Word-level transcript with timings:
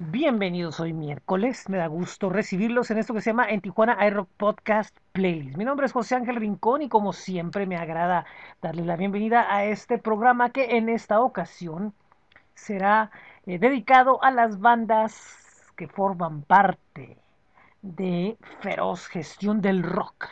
Bienvenidos 0.00 0.78
hoy 0.78 0.92
miércoles, 0.92 1.68
me 1.68 1.76
da 1.76 1.88
gusto 1.88 2.30
recibirlos 2.30 2.88
en 2.92 2.98
esto 2.98 3.14
que 3.14 3.20
se 3.20 3.30
llama 3.30 3.48
En 3.48 3.60
Tijuana 3.60 3.98
iRock 4.06 4.28
Podcast 4.36 4.96
Playlist. 5.10 5.56
Mi 5.56 5.64
nombre 5.64 5.86
es 5.86 5.92
José 5.92 6.14
Ángel 6.14 6.36
Rincón 6.36 6.82
y 6.82 6.88
como 6.88 7.12
siempre 7.12 7.66
me 7.66 7.76
agrada 7.76 8.24
darles 8.62 8.86
la 8.86 8.94
bienvenida 8.94 9.52
a 9.52 9.64
este 9.64 9.98
programa 9.98 10.50
que 10.50 10.76
en 10.76 10.88
esta 10.88 11.20
ocasión 11.20 11.94
será 12.54 13.10
eh, 13.44 13.58
dedicado 13.58 14.22
a 14.22 14.30
las 14.30 14.60
bandas 14.60 15.72
que 15.74 15.88
forman 15.88 16.42
parte 16.42 17.18
de 17.82 18.36
Feroz 18.60 19.08
Gestión 19.08 19.60
del 19.60 19.82
Rock. 19.82 20.28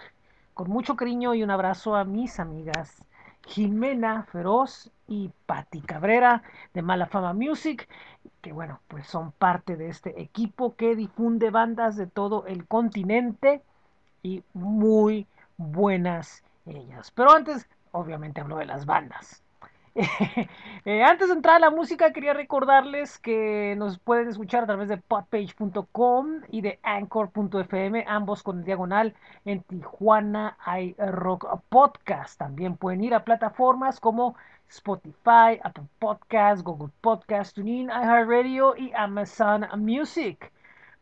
Con 0.54 0.70
mucho 0.70 0.94
cariño 0.94 1.34
y 1.34 1.42
un 1.42 1.50
abrazo 1.50 1.96
a 1.96 2.04
mis 2.04 2.38
amigas 2.38 3.02
Jimena 3.46 4.24
Feroz 4.30 4.90
y 5.06 5.30
Patti 5.46 5.80
Cabrera 5.80 6.42
de 6.74 6.82
Mala 6.82 7.06
Fama 7.06 7.32
Music, 7.32 7.88
que 8.40 8.52
bueno, 8.52 8.80
pues 8.88 9.06
son 9.06 9.32
parte 9.32 9.76
de 9.76 9.88
este 9.88 10.20
equipo 10.20 10.76
que 10.76 10.96
difunde 10.96 11.50
bandas 11.50 11.96
de 11.96 12.06
todo 12.06 12.46
el 12.46 12.66
continente 12.66 13.62
y 14.22 14.42
muy 14.54 15.26
buenas 15.56 16.44
ellas. 16.66 17.10
Pero 17.10 17.32
antes, 17.32 17.68
obviamente 17.92 18.40
hablo 18.40 18.56
de 18.56 18.66
las 18.66 18.86
bandas. 18.86 19.42
Eh, 20.84 21.02
antes 21.02 21.26
de 21.26 21.34
entrar 21.34 21.56
a 21.56 21.58
la 21.58 21.70
música, 21.70 22.12
quería 22.12 22.32
recordarles 22.32 23.18
que 23.18 23.74
nos 23.76 23.98
pueden 23.98 24.28
escuchar 24.28 24.62
a 24.62 24.66
través 24.66 24.88
de 24.88 24.98
podpage.com 24.98 26.42
y 26.48 26.60
de 26.60 26.78
anchor.fm, 26.84 28.04
ambos 28.06 28.44
con 28.44 28.60
el 28.60 28.64
diagonal 28.64 29.14
en 29.44 29.62
Tijuana 29.62 30.56
iRock 30.80 31.60
Podcast. 31.68 32.38
También 32.38 32.76
pueden 32.76 33.02
ir 33.02 33.14
a 33.14 33.24
plataformas 33.24 33.98
como 33.98 34.36
Spotify, 34.68 35.58
Apple 35.62 35.86
Podcast, 35.98 36.62
Google 36.62 36.92
Podcast, 37.00 37.54
TuneIn, 37.54 37.88
iHeartRadio 37.88 38.76
y 38.76 38.92
Amazon 38.94 39.66
Music. 39.78 40.52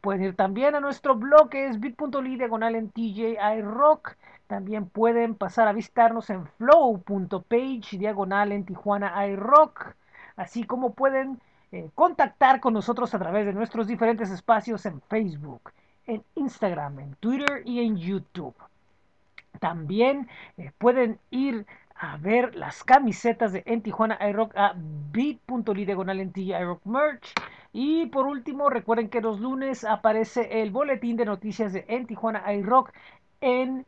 Pueden 0.01 0.23
ir 0.23 0.37
también 0.37 0.75
a 0.75 0.81
nuestro 0.81 1.15
blog 1.15 1.49
que 1.49 1.67
es 1.67 1.81
bit.ly 1.81 2.37
diagonal 2.37 2.75
en 2.75 2.91
TJ 2.91 3.39
iRock. 3.59 4.17
También 4.47 4.87
pueden 4.87 5.35
pasar 5.35 5.67
a 5.67 5.73
visitarnos 5.73 6.29
en 6.29 6.47
flow.page 6.47 7.97
diagonal 7.99 8.53
en 8.53 8.67
Tijuana 8.67 9.27
iRock. 9.29 9.95
Así 10.37 10.65
como 10.65 10.93
pueden 10.93 11.41
eh, 11.73 11.91
contactar 11.95 12.61
con 12.61 12.75
nosotros 12.75 13.15
a 13.15 13.19
través 13.19 13.47
de 13.47 13.53
nuestros 13.53 13.87
diferentes 13.87 14.31
espacios 14.31 14.85
en 14.87 15.01
Facebook, 15.01 15.73
en 16.07 16.23
Instagram, 16.35 17.01
en 17.01 17.15
Twitter 17.17 17.63
y 17.65 17.81
en 17.81 17.97
YouTube. 17.97 18.55
También 19.59 20.29
eh, 20.59 20.71
pueden 20.79 21.19
ir 21.31 21.67
a 21.95 22.17
ver 22.17 22.55
las 22.55 22.85
camisetas 22.85 23.53
de 23.53 23.63
En 23.67 23.83
Tijuana 23.83 24.19
iRock 24.29 24.57
a 24.57 24.75
bit.ly 24.77 25.85
diagonal 25.85 26.21
en 26.21 26.33
iRock 26.35 26.85
merch. 26.85 27.33
Y 27.73 28.07
por 28.07 28.27
último, 28.27 28.71
recuerden 28.71 29.09
que 29.09 29.21
los 29.21 29.41
lunes 29.41 29.85
aparece 29.85 30.63
el 30.63 30.71
boletín 30.71 31.17
de 31.17 31.25
noticias 31.25 31.73
de 31.73 31.85
En 31.89 32.07
Tijuana 32.07 32.53
iRock 32.53 32.93
en 33.41 33.87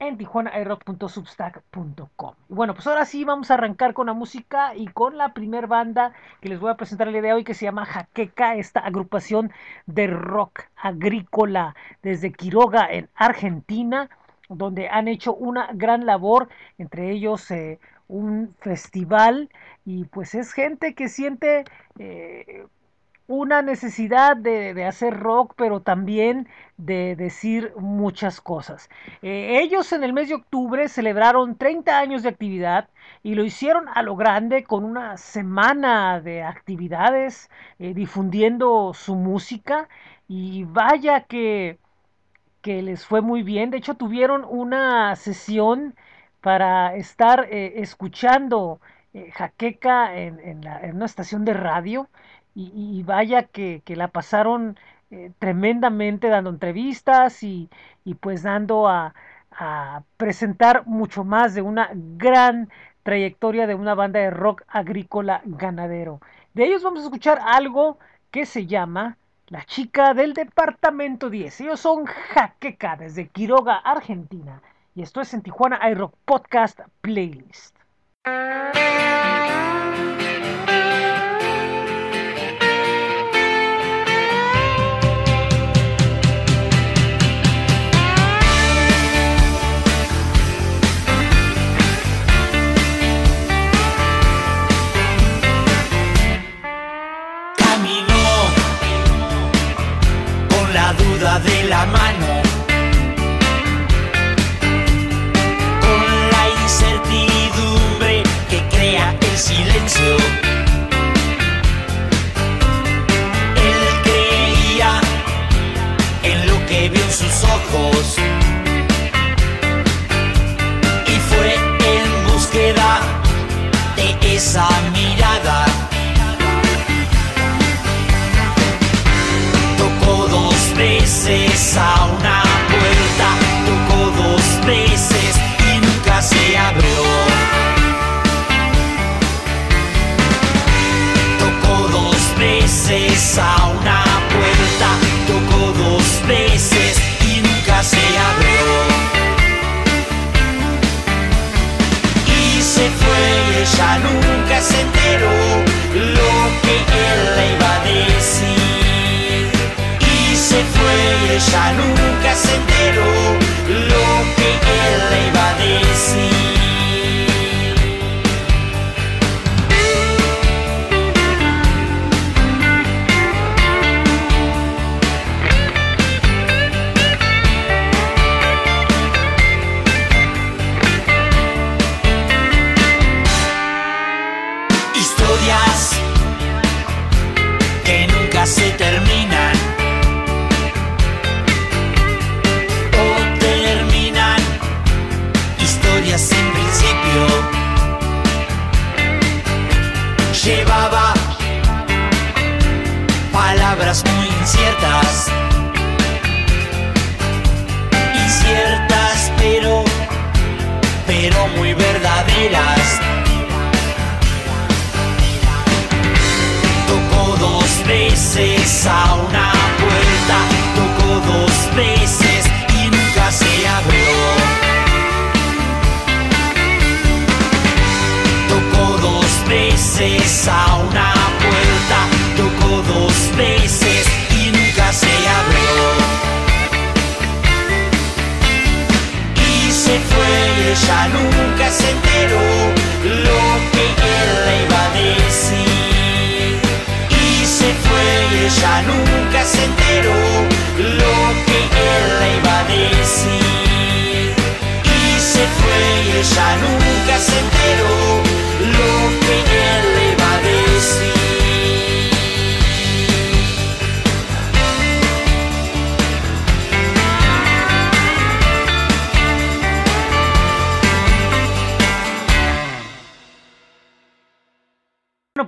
en 0.00 0.16
tijuanairock.substack.com. 0.16 2.34
Bueno, 2.48 2.74
pues 2.74 2.86
ahora 2.86 3.04
sí 3.04 3.24
vamos 3.24 3.50
a 3.50 3.54
arrancar 3.54 3.94
con 3.94 4.06
la 4.06 4.12
música 4.12 4.76
y 4.76 4.86
con 4.86 5.16
la 5.16 5.34
primer 5.34 5.66
banda 5.66 6.12
que 6.40 6.48
les 6.48 6.60
voy 6.60 6.70
a 6.70 6.76
presentar 6.76 7.08
el 7.08 7.14
día 7.14 7.22
de 7.22 7.32
hoy 7.32 7.42
que 7.44 7.54
se 7.54 7.64
llama 7.64 7.84
Jaqueca, 7.84 8.54
esta 8.54 8.78
agrupación 8.80 9.50
de 9.86 10.06
rock 10.06 10.62
agrícola 10.76 11.74
desde 12.02 12.32
Quiroga 12.32 12.86
en 12.90 13.08
Argentina, 13.16 14.08
donde 14.48 14.88
han 14.88 15.08
hecho 15.08 15.34
una 15.34 15.70
gran 15.74 16.06
labor, 16.06 16.48
entre 16.78 17.10
ellos 17.10 17.50
eh, 17.50 17.78
un 18.08 18.54
festival 18.60 19.50
y 19.84 20.04
pues 20.04 20.34
es 20.34 20.52
gente 20.52 20.94
que 20.94 21.08
siente... 21.08 21.64
Eh, 21.98 22.66
una 23.30 23.60
necesidad 23.60 24.38
de, 24.38 24.86
hacer 24.86 25.20
rock, 25.20 25.52
pero 25.54 25.80
también 25.80 26.48
de 26.78 27.14
decir 27.14 27.74
muchas 27.76 28.40
cosas. 28.40 28.88
Eh, 29.20 29.60
ellos 29.60 29.92
en 29.92 30.02
el 30.02 30.14
mes 30.14 30.30
de 30.30 30.36
octubre 30.36 30.88
celebraron 30.88 31.54
30 31.58 31.98
años 31.98 32.22
de 32.22 32.30
actividad 32.30 32.88
y 33.22 33.34
lo 33.34 33.44
hicieron 33.44 33.84
a 33.94 34.02
lo 34.02 34.16
grande 34.16 34.64
con 34.64 34.82
una 34.82 35.18
semana 35.18 36.22
de 36.22 36.42
actividades 36.42 37.50
difundiendo 37.78 38.94
su 38.94 39.14
música 39.14 39.90
y 40.26 40.64
vaya 40.64 41.22
que, 41.22 41.78
que 42.62 42.82
les 42.82 43.04
fue 43.06 43.20
muy 43.22 43.42
bien. 43.42 43.70
De 43.70 43.78
hecho 43.78 43.94
tuvieron 43.94 44.44
una 44.44 45.16
sesión 45.16 45.94
para 46.40 46.94
estar 46.96 47.48
eh, 47.50 47.74
escuchando 47.76 48.80
jaqueca 49.32 50.16
en, 50.16 50.38
en 50.40 50.96
una 50.96 51.06
estación 51.06 51.44
de 51.44 51.54
radio 51.54 52.08
y, 52.58 53.02
vaya 53.04 53.44
que, 53.44 53.82
la 53.86 54.08
pasaron 54.08 54.78
eh, 55.10 55.32
tremendamente 55.38 56.28
dando 56.28 56.50
entrevistas 56.50 57.42
y, 57.42 57.70
pues 58.20 58.42
dando 58.42 58.88
a, 58.88 59.14
presentar 60.16 60.86
mucho 60.86 61.24
más 61.24 61.52
de 61.54 61.62
una 61.62 61.90
gran 61.92 62.68
trayectoria 63.02 63.66
de 63.66 63.74
una 63.74 63.94
banda 63.94 64.20
de 64.20 64.30
rock 64.30 64.62
agrícola 64.68 65.40
ganadero. 65.44 66.20
De 66.54 66.64
ellos 66.64 66.84
vamos 66.84 67.00
a 67.00 67.04
escuchar 67.04 67.40
algo 67.44 67.98
que 68.30 68.46
se 68.46 68.66
llama 68.66 69.16
La 69.50 69.64
chica 69.64 70.12
del 70.12 70.34
departamento 70.34 71.30
10. 71.30 71.62
Ellos 71.62 71.80
son 71.80 72.04
Jaqueca 72.04 72.96
desde 72.96 73.28
Quiroga, 73.28 73.76
Argentina. 73.76 74.60
Y 74.94 75.00
esto 75.00 75.22
es 75.22 75.32
en 75.32 75.40
Tijuana 75.40 75.80
iRock 75.90 76.14
Podcast 76.26 76.80
Playlist. 77.00 77.74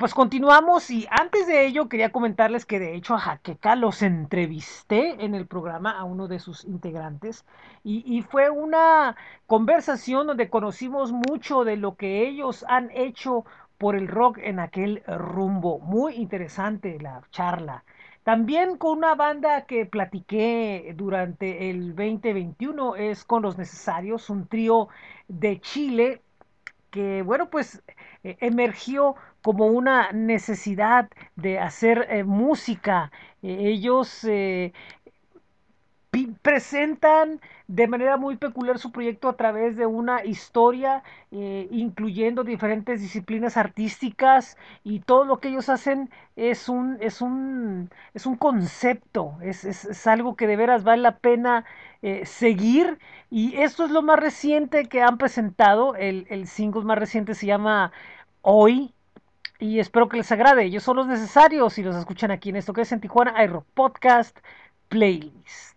Pues 0.01 0.15
continuamos 0.15 0.91
y 0.91 1.07
antes 1.11 1.47
de 1.47 1.67
ello 1.67 1.91
quería 1.91 2.11
comentarles 2.11 2.65
que 2.65 2.79
de 2.79 2.95
hecho 2.95 3.15
a 3.15 3.19
Jaqueca 3.19 3.77
los 3.77 4.01
entrevisté 4.01 5.23
en 5.23 5.35
el 5.35 5.47
programa 5.47 5.91
a 5.91 6.05
uno 6.05 6.27
de 6.27 6.39
sus 6.39 6.65
integrantes 6.65 7.45
y, 7.85 8.23
fue 8.23 8.49
una 8.49 9.15
conversación 9.47 10.27
donde 10.27 10.49
conocimos 10.49 11.13
mucho 11.13 11.65
de 11.65 11.77
lo 11.77 11.97
que 11.97 12.27
ellos 12.27 12.65
han 12.67 12.91
hecho 12.93 13.45
por 13.77 13.95
el 13.95 14.09
rock 14.09 14.39
en 14.39 14.59
aquel 14.59 15.03
rumbo. 15.07 15.81
Muy 15.81 16.15
interesante 16.15 16.99
la 16.99 17.21
charla. 17.31 17.85
También 18.25 18.79
con 18.79 18.97
una 18.97 19.15
banda 19.15 19.67
que 19.67 19.85
platiqué 19.85 20.95
durante 20.97 21.69
el 21.69 21.95
2021 21.95 22.97
es 22.97 23.25
con 23.25 23.43
Los 23.43 23.59
Necesarios, 23.59 24.31
un 24.31 24.47
trío 24.47 24.89
de 25.29 25.61
Chile 25.61 26.23
que, 26.91 27.23
bueno, 27.23 27.51
pues 27.51 27.83
eh, 28.25 28.37
emergió 28.41 29.15
como 29.43 29.67
una 29.67 30.13
necesidad 30.13 31.09
de 31.37 31.59
hacer 31.59 32.07
eh, 32.11 32.25
música. 32.25 33.11
Eh, 33.43 33.57
ellos 33.69 34.25
eh, 34.25 34.73
presentan 36.43 37.41
de 37.69 37.87
manera 37.87 38.17
muy 38.17 38.37
peculiar 38.37 38.79
su 38.81 38.91
proyecto 38.91 39.29
a 39.29 39.37
través 39.37 39.77
de 39.77 39.87
una 39.87 40.25
historia, 40.25 41.05
eh, 41.31 41.69
incluyendo 41.71 42.43
diferentes 42.43 43.01
disciplinas 43.01 43.57
artísticas 43.57 44.57
y 44.83 45.01
todo 45.01 45.25
lo 45.25 45.39
que 45.39 45.49
ellos 45.49 45.69
hacen 45.69 46.11
es 46.35 46.69
un, 46.69 46.97
es 47.01 47.21
un, 47.21 47.91
es 48.13 48.27
un 48.27 48.37
concepto, 48.37 49.39
es, 49.43 49.65
es- 49.65 49.85
es 49.85 50.07
algo 50.09 50.35
que 50.37 50.47
de 50.49 50.57
veras 50.57 50.83
vale 50.85 51.03
la 51.03 51.19
pena 51.19 51.65
seguir 52.25 52.99
y 53.31 53.57
esto 53.59 53.85
es 53.85 53.91
lo 53.91 54.03
más 54.03 54.19
reciente 54.19 54.89
que 54.89 55.03
han 55.03 55.19
presentado, 55.19 55.95
el, 55.97 56.27
el 56.31 56.47
single 56.49 56.83
más 56.85 56.99
reciente 56.99 57.35
se 57.35 57.47
llama 57.47 57.93
Hoy 58.43 58.95
y 59.61 59.79
espero 59.79 60.09
que 60.09 60.17
les 60.17 60.33
agrade. 60.33 60.65
Ellos 60.65 60.83
son 60.83 60.97
los 60.97 61.07
necesarios 61.07 61.79
y 61.79 61.83
los 61.83 61.95
escuchan 61.97 62.31
aquí 62.31 62.49
en 62.49 62.57
esto 62.57 62.73
que 62.73 62.83
es 62.83 62.93
en 62.93 63.01
Tijuana 63.01 63.45
iRock 63.45 63.67
Podcast 63.75 64.39
Playlist. 64.89 65.77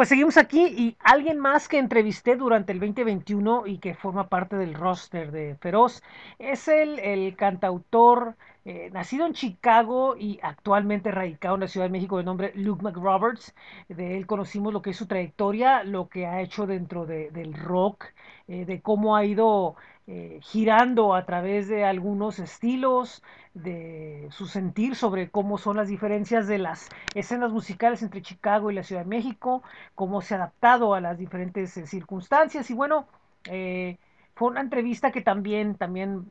Pues 0.00 0.08
seguimos 0.08 0.38
aquí 0.38 0.64
y 0.64 0.96
alguien 1.00 1.38
más 1.38 1.68
que 1.68 1.76
entrevisté 1.76 2.34
durante 2.34 2.72
el 2.72 2.80
2021 2.80 3.66
y 3.66 3.76
que 3.76 3.92
forma 3.92 4.30
parte 4.30 4.56
del 4.56 4.72
roster 4.72 5.30
de 5.30 5.56
Feroz 5.60 6.02
es 6.38 6.68
el, 6.68 7.36
cantautor 7.36 8.34
eh, 8.64 8.88
nacido 8.94 9.26
en 9.26 9.34
Chicago 9.34 10.16
y 10.16 10.40
actualmente 10.42 11.10
radicado 11.10 11.56
en 11.56 11.60
la 11.60 11.68
Ciudad 11.68 11.84
de 11.84 11.92
México 11.92 12.16
de 12.16 12.24
nombre 12.24 12.52
Luke 12.54 12.82
McRoberts. 12.82 13.54
De 13.88 14.16
él 14.16 14.26
conocimos 14.26 14.72
lo 14.72 14.80
que 14.80 14.88
es 14.88 14.96
su 14.96 15.06
trayectoria, 15.06 15.84
lo 15.84 16.08
que 16.08 16.26
ha 16.26 16.40
hecho 16.40 16.66
dentro 16.66 17.04
de- 17.04 17.30
del 17.30 17.52
rock, 17.52 18.06
eh, 18.48 18.64
de 18.64 18.80
cómo 18.80 19.16
ha 19.16 19.26
ido 19.26 19.76
eh, 20.06 20.40
girando 20.42 21.14
a 21.14 21.24
través 21.24 21.68
de 21.68 21.84
algunos 21.84 22.38
estilos, 22.38 23.22
de 23.54 24.28
su 24.30 24.46
sentir 24.46 24.96
sobre 24.96 25.30
cómo 25.30 25.58
son 25.58 25.76
las 25.76 25.88
diferencias 25.88 26.46
de 26.46 26.58
las 26.58 26.88
escenas 27.14 27.52
musicales 27.52 28.02
entre 28.02 28.22
Chicago 28.22 28.70
y 28.70 28.74
la 28.74 28.82
Ciudad 28.82 29.02
de 29.02 29.08
México, 29.08 29.62
cómo 29.94 30.20
se 30.20 30.34
ha 30.34 30.38
adaptado 30.38 30.94
a 30.94 31.00
las 31.00 31.18
diferentes 31.18 31.76
eh, 31.76 31.86
circunstancias 31.86 32.70
y 32.70 32.74
bueno, 32.74 33.06
eh, 33.46 33.98
fue 34.34 34.48
una 34.48 34.60
entrevista 34.60 35.10
que 35.12 35.20
también, 35.20 35.74
también 35.74 36.26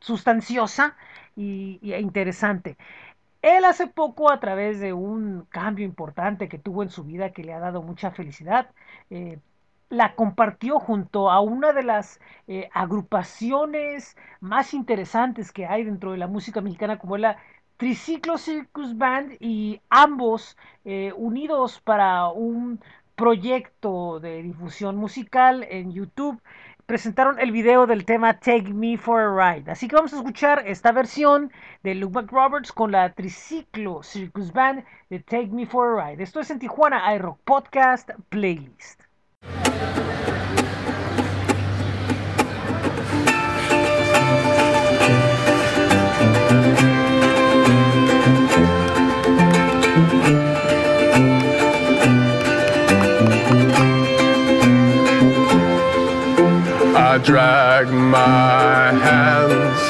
sustanciosa 0.00 0.96
y, 1.36 1.78
y 1.82 1.94
interesante. 1.94 2.76
Él 3.42 3.64
hace 3.64 3.88
poco, 3.88 4.30
a 4.30 4.38
través 4.40 4.78
de 4.80 4.92
un 4.92 5.46
cambio 5.50 5.84
importante 5.84 6.48
que 6.48 6.58
tuvo 6.58 6.82
en 6.84 6.90
su 6.90 7.04
vida 7.04 7.32
que 7.32 7.42
le 7.44 7.52
ha 7.52 7.58
dado 7.58 7.82
mucha 7.82 8.12
felicidad, 8.12 8.70
la 9.92 10.14
compartió 10.14 10.80
junto 10.80 11.30
a 11.30 11.40
una 11.40 11.74
de 11.74 11.82
las 11.82 12.18
eh, 12.48 12.70
agrupaciones 12.72 14.16
más 14.40 14.72
interesantes 14.72 15.52
que 15.52 15.66
hay 15.66 15.84
dentro 15.84 16.12
de 16.12 16.16
la 16.16 16.28
música 16.28 16.62
mexicana, 16.62 16.98
como 16.98 17.18
la 17.18 17.36
Triciclo 17.76 18.38
Circus 18.38 18.96
Band, 18.96 19.36
y 19.38 19.82
ambos 19.90 20.56
eh, 20.86 21.12
unidos 21.14 21.78
para 21.80 22.28
un 22.28 22.80
proyecto 23.16 24.18
de 24.18 24.42
difusión 24.42 24.96
musical 24.96 25.66
en 25.68 25.92
YouTube 25.92 26.40
presentaron 26.86 27.38
el 27.38 27.52
video 27.52 27.86
del 27.86 28.06
tema 28.06 28.38
Take 28.38 28.72
Me 28.72 28.96
for 28.96 29.20
a 29.20 29.54
Ride. 29.54 29.70
Así 29.70 29.88
que 29.88 29.96
vamos 29.96 30.14
a 30.14 30.16
escuchar 30.16 30.66
esta 30.66 30.92
versión 30.92 31.52
de 31.82 31.94
Luke 31.94 32.14
McRoberts 32.14 32.72
con 32.72 32.92
la 32.92 33.12
Triciclo 33.12 34.02
Circus 34.02 34.54
Band 34.54 34.84
de 35.10 35.20
Take 35.20 35.48
Me 35.48 35.66
for 35.66 36.00
a 36.00 36.06
Ride. 36.06 36.22
Esto 36.22 36.40
es 36.40 36.50
en 36.50 36.60
Tijuana 36.60 37.14
iRock 37.14 37.38
Podcast 37.44 38.08
Playlist. 38.30 39.11
I 56.94 57.18
drag 57.18 57.88
my 57.90 58.92
hands 58.92 59.80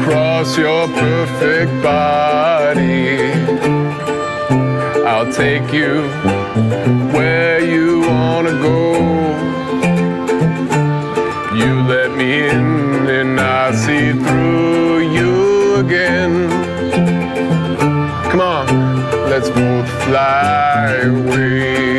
across 0.00 0.56
your 0.56 0.88
perfect 0.88 1.82
body. 1.82 3.79
I'll 5.22 5.30
take 5.30 5.70
you 5.70 6.08
where 7.12 7.60
you 7.60 8.00
wanna 8.08 8.52
go. 8.52 8.94
You 11.54 11.82
let 11.82 12.16
me 12.16 12.48
in, 12.48 13.06
and 13.06 13.38
I 13.38 13.70
see 13.72 14.12
through 14.12 15.00
you 15.16 15.74
again. 15.84 16.48
Come 18.30 18.40
on, 18.40 18.66
let's 19.28 19.50
both 19.50 19.90
fly 20.04 21.02
away. 21.04 21.89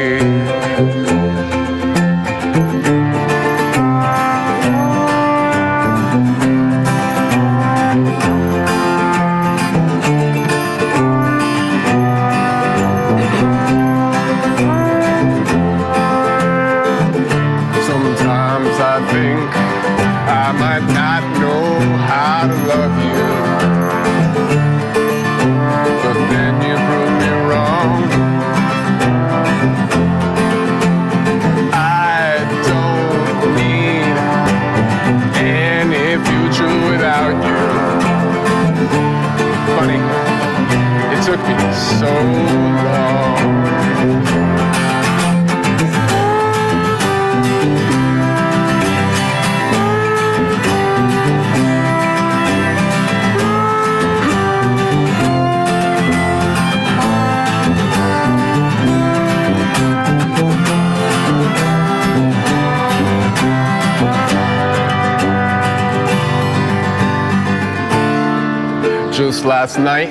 Just 69.24 69.46
last 69.46 69.78
night, 69.78 70.10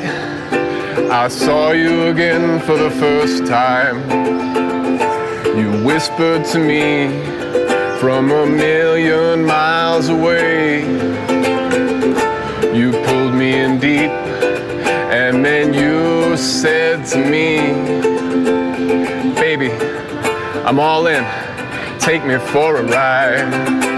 I 1.11 1.27
saw 1.27 1.73
you 1.73 2.07
again 2.07 2.61
for 2.61 2.79
the 2.79 2.93
first 2.93 3.45
time. 3.45 3.99
You 5.59 5.85
whispered 5.85 6.45
to 6.53 6.61
me 6.61 7.09
from 7.99 8.31
a 8.31 8.47
million 8.47 9.45
miles 9.45 10.11
away. 10.11 10.83
You 12.73 12.93
pulled 13.05 13.35
me 13.35 13.59
in 13.59 13.81
deep, 13.81 14.13
and 15.11 15.45
then 15.45 15.75
you 15.75 16.37
said 16.37 17.05
to 17.07 17.19
me, 17.19 17.57
Baby, 19.35 19.73
I'm 20.65 20.79
all 20.79 21.09
in. 21.09 21.25
Take 21.99 22.25
me 22.25 22.39
for 22.39 22.77
a 22.77 22.85
ride. 22.85 23.90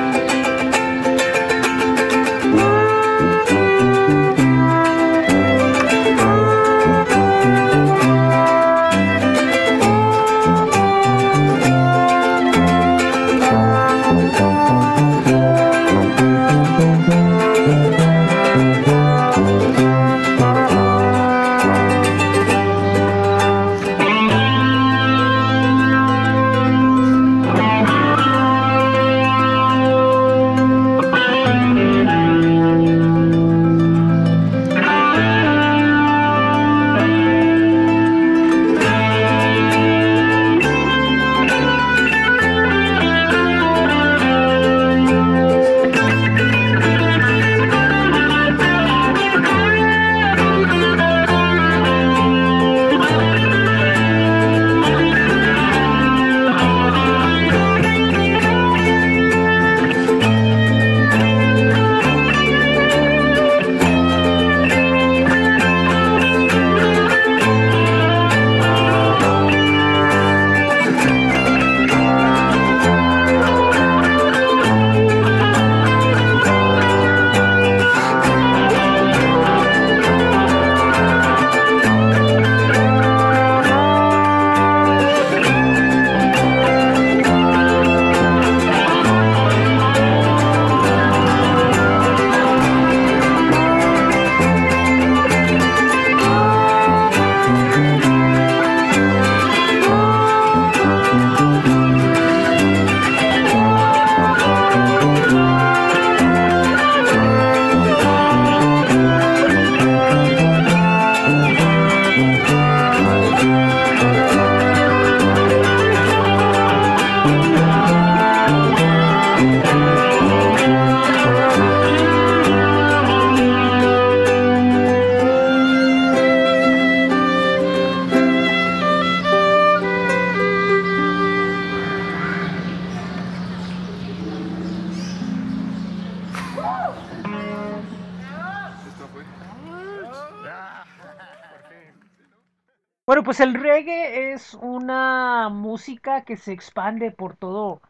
Que 146.24 146.36
se 146.36 146.52
expande 146.52 147.10
por 147.10 147.36
todo 147.36 147.80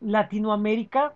Latinoamérica 0.00 1.14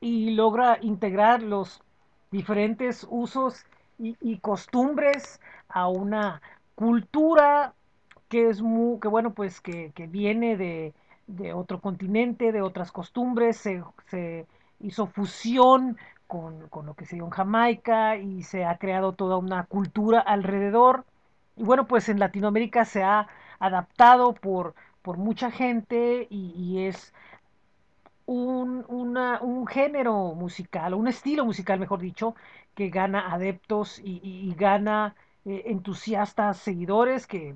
y 0.00 0.30
logra 0.30 0.78
integrar 0.80 1.42
los 1.42 1.82
diferentes 2.30 3.06
usos 3.10 3.64
y, 3.98 4.16
y 4.20 4.38
costumbres 4.38 5.40
a 5.68 5.88
una 5.88 6.42
cultura 6.74 7.74
que 8.28 8.48
es 8.48 8.62
muy, 8.62 8.98
que 9.00 9.08
bueno, 9.08 9.32
pues 9.34 9.60
que, 9.60 9.92
que 9.94 10.06
viene 10.06 10.56
de, 10.56 10.94
de, 11.26 11.52
otro 11.52 11.80
continente, 11.80 12.52
de 12.52 12.62
otras 12.62 12.90
costumbres, 12.92 13.56
se, 13.56 13.82
se 14.06 14.46
hizo 14.80 15.06
fusión 15.06 15.96
con, 16.26 16.68
con, 16.68 16.86
lo 16.86 16.94
que 16.94 17.06
se 17.06 17.16
dio 17.16 17.24
en 17.24 17.30
Jamaica 17.30 18.16
y 18.16 18.42
se 18.42 18.64
ha 18.64 18.78
creado 18.78 19.12
toda 19.12 19.36
una 19.36 19.64
cultura 19.66 20.20
alrededor. 20.20 21.04
Y 21.56 21.62
bueno, 21.62 21.86
pues 21.86 22.08
en 22.08 22.18
Latinoamérica 22.18 22.84
se 22.84 23.02
ha 23.04 23.28
adaptado 23.60 24.32
por, 24.32 24.74
por 25.04 25.18
mucha 25.18 25.50
gente 25.50 26.26
y, 26.30 26.86
es 26.86 27.12
un, 28.24 28.86
un, 28.88 29.66
género 29.66 30.34
musical, 30.34 30.94
un 30.94 31.08
estilo 31.08 31.44
musical, 31.44 31.78
mejor 31.78 32.00
dicho, 32.00 32.34
que 32.74 32.88
gana 32.88 33.30
adeptos 33.32 34.00
y, 34.02 34.54
gana 34.56 35.14
eh, 35.44 35.64
entusiastas, 35.66 36.56
seguidores 36.58 37.26
que, 37.26 37.54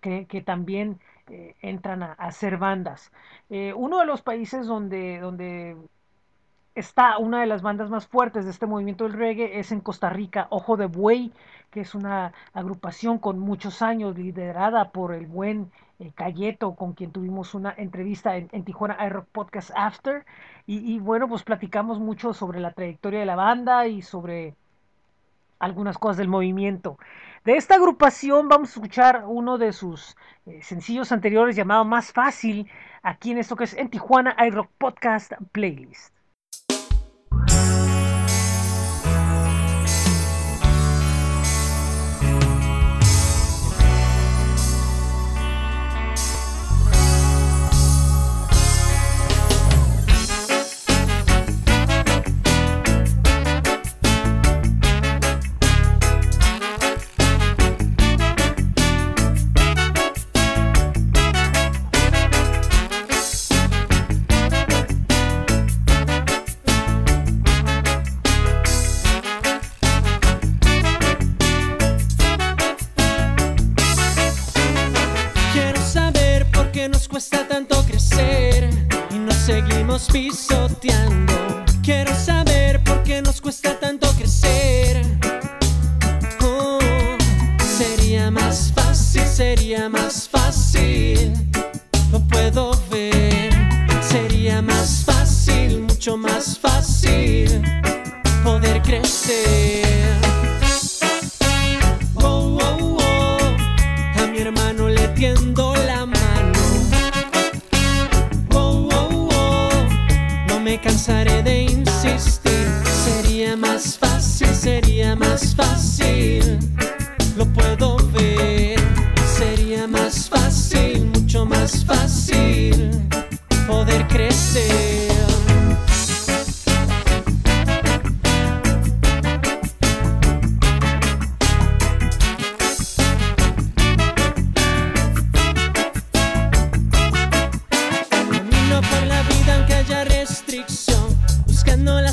que, 0.00 0.42
también 0.46 1.00
eh, 1.28 1.56
entran 1.60 2.04
a, 2.04 2.12
a, 2.12 2.28
hacer 2.28 2.56
bandas. 2.56 3.10
Eh, 3.50 3.72
uno 3.74 3.98
de 3.98 4.06
los 4.06 4.22
países 4.22 4.68
donde, 4.68 5.18
donde 5.18 5.76
está 6.78 7.18
una 7.18 7.40
de 7.40 7.46
las 7.46 7.62
bandas 7.62 7.90
más 7.90 8.06
fuertes 8.06 8.44
de 8.44 8.50
este 8.50 8.66
movimiento 8.66 9.04
del 9.04 9.14
reggae 9.14 9.58
es 9.58 9.72
en 9.72 9.80
Costa 9.80 10.10
Rica, 10.10 10.46
Ojo 10.50 10.76
de 10.76 10.86
Buey, 10.86 11.32
que 11.70 11.80
es 11.80 11.94
una 11.94 12.32
agrupación 12.52 13.18
con 13.18 13.38
muchos 13.38 13.82
años 13.82 14.16
liderada 14.16 14.90
por 14.90 15.12
el 15.12 15.26
buen 15.26 15.70
eh, 15.98 16.12
Cayeto, 16.14 16.74
con 16.74 16.92
quien 16.92 17.10
tuvimos 17.10 17.54
una 17.54 17.74
entrevista 17.76 18.36
en, 18.36 18.48
en 18.52 18.64
Tijuana 18.64 18.96
iRock 19.06 19.26
Podcast 19.26 19.70
After. 19.74 20.24
Y, 20.66 20.98
bueno, 20.98 21.28
pues 21.28 21.44
platicamos 21.44 21.98
mucho 21.98 22.34
sobre 22.34 22.60
la 22.60 22.72
trayectoria 22.72 23.20
de 23.20 23.26
la 23.26 23.36
banda 23.36 23.86
y 23.86 24.02
sobre 24.02 24.54
algunas 25.58 25.96
cosas 25.96 26.18
del 26.18 26.28
movimiento. 26.28 26.98
De 27.44 27.56
esta 27.56 27.76
agrupación 27.76 28.48
vamos 28.48 28.68
a 28.68 28.72
escuchar 28.74 29.24
uno 29.26 29.56
de 29.56 29.72
sus 29.72 30.16
eh, 30.46 30.60
sencillos 30.62 31.10
anteriores 31.10 31.56
llamado 31.56 31.86
Más 31.86 32.12
Fácil, 32.12 32.70
aquí 33.02 33.30
en 33.30 33.38
esto 33.38 33.56
que 33.56 33.64
es 33.64 33.74
en 33.74 33.88
Tijuana 33.88 34.36
iRock 34.46 34.70
Podcast 34.78 35.32
Playlist. 35.52 36.17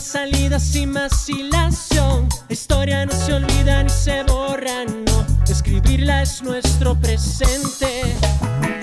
Salida 0.06 0.60
sin 0.60 0.94
vacilación. 0.94 2.30
La 2.48 2.54
historia 2.54 3.06
no 3.06 3.12
se 3.12 3.34
olvida 3.34 3.84
ni 3.84 3.90
se 3.90 4.24
borra, 4.24 4.86
no. 4.86 5.26
Escribirla 5.50 6.22
es 6.22 6.44
nuestro 6.44 6.96
presente. 7.00 8.16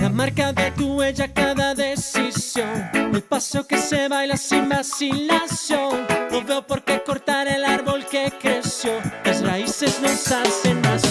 La 0.00 0.08
marca 0.08 0.52
de 0.52 0.72
tu 0.72 0.96
huella, 0.96 1.32
cada 1.32 1.74
decisión. 1.74 2.90
El 2.94 3.22
paso 3.22 3.66
que 3.66 3.78
se 3.78 4.08
baila 4.08 4.36
sin 4.36 4.68
vacilación. 4.68 6.06
No 6.30 6.42
veo 6.44 6.66
por 6.66 6.82
qué 6.82 7.02
cortar 7.04 7.46
el 7.46 7.64
árbol 7.64 8.04
que 8.10 8.32
creció. 8.40 8.92
Las 9.24 9.42
raíces 9.42 10.00
nos 10.00 10.30
hacen 10.32 10.80
más 10.80 11.02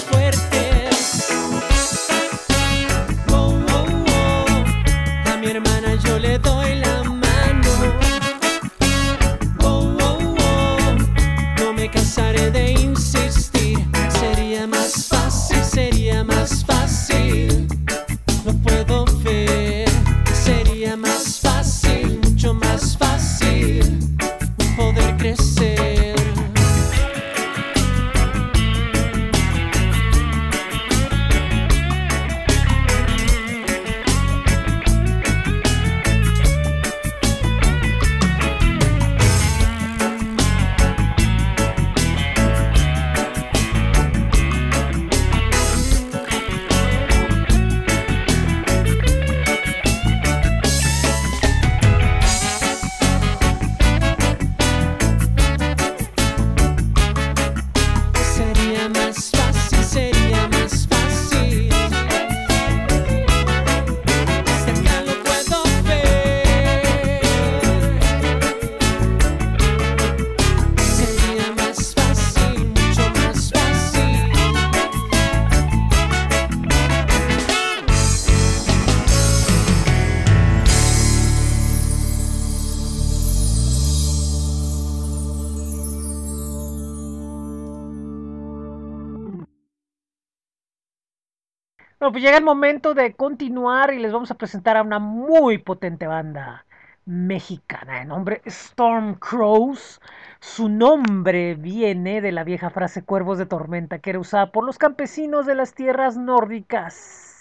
Pues 92.11 92.23
llega 92.23 92.37
el 92.37 92.43
momento 92.43 92.93
de 92.93 93.13
continuar 93.13 93.93
y 93.93 93.99
les 93.99 94.11
vamos 94.11 94.31
a 94.31 94.35
presentar 94.35 94.75
a 94.75 94.81
una 94.81 94.99
muy 94.99 95.59
potente 95.59 96.07
banda 96.07 96.65
mexicana 97.05 97.99
de 97.99 98.05
nombre 98.05 98.41
Storm 98.43 99.15
Crows. 99.15 100.01
Su 100.41 100.67
nombre 100.67 101.55
viene 101.55 102.19
de 102.19 102.33
la 102.33 102.43
vieja 102.43 102.69
frase 102.69 103.05
cuervos 103.05 103.37
de 103.37 103.45
tormenta 103.45 103.99
que 103.99 104.09
era 104.09 104.19
usada 104.19 104.51
por 104.51 104.65
los 104.65 104.77
campesinos 104.77 105.45
de 105.45 105.55
las 105.55 105.73
tierras 105.73 106.17
nórdicas 106.17 107.31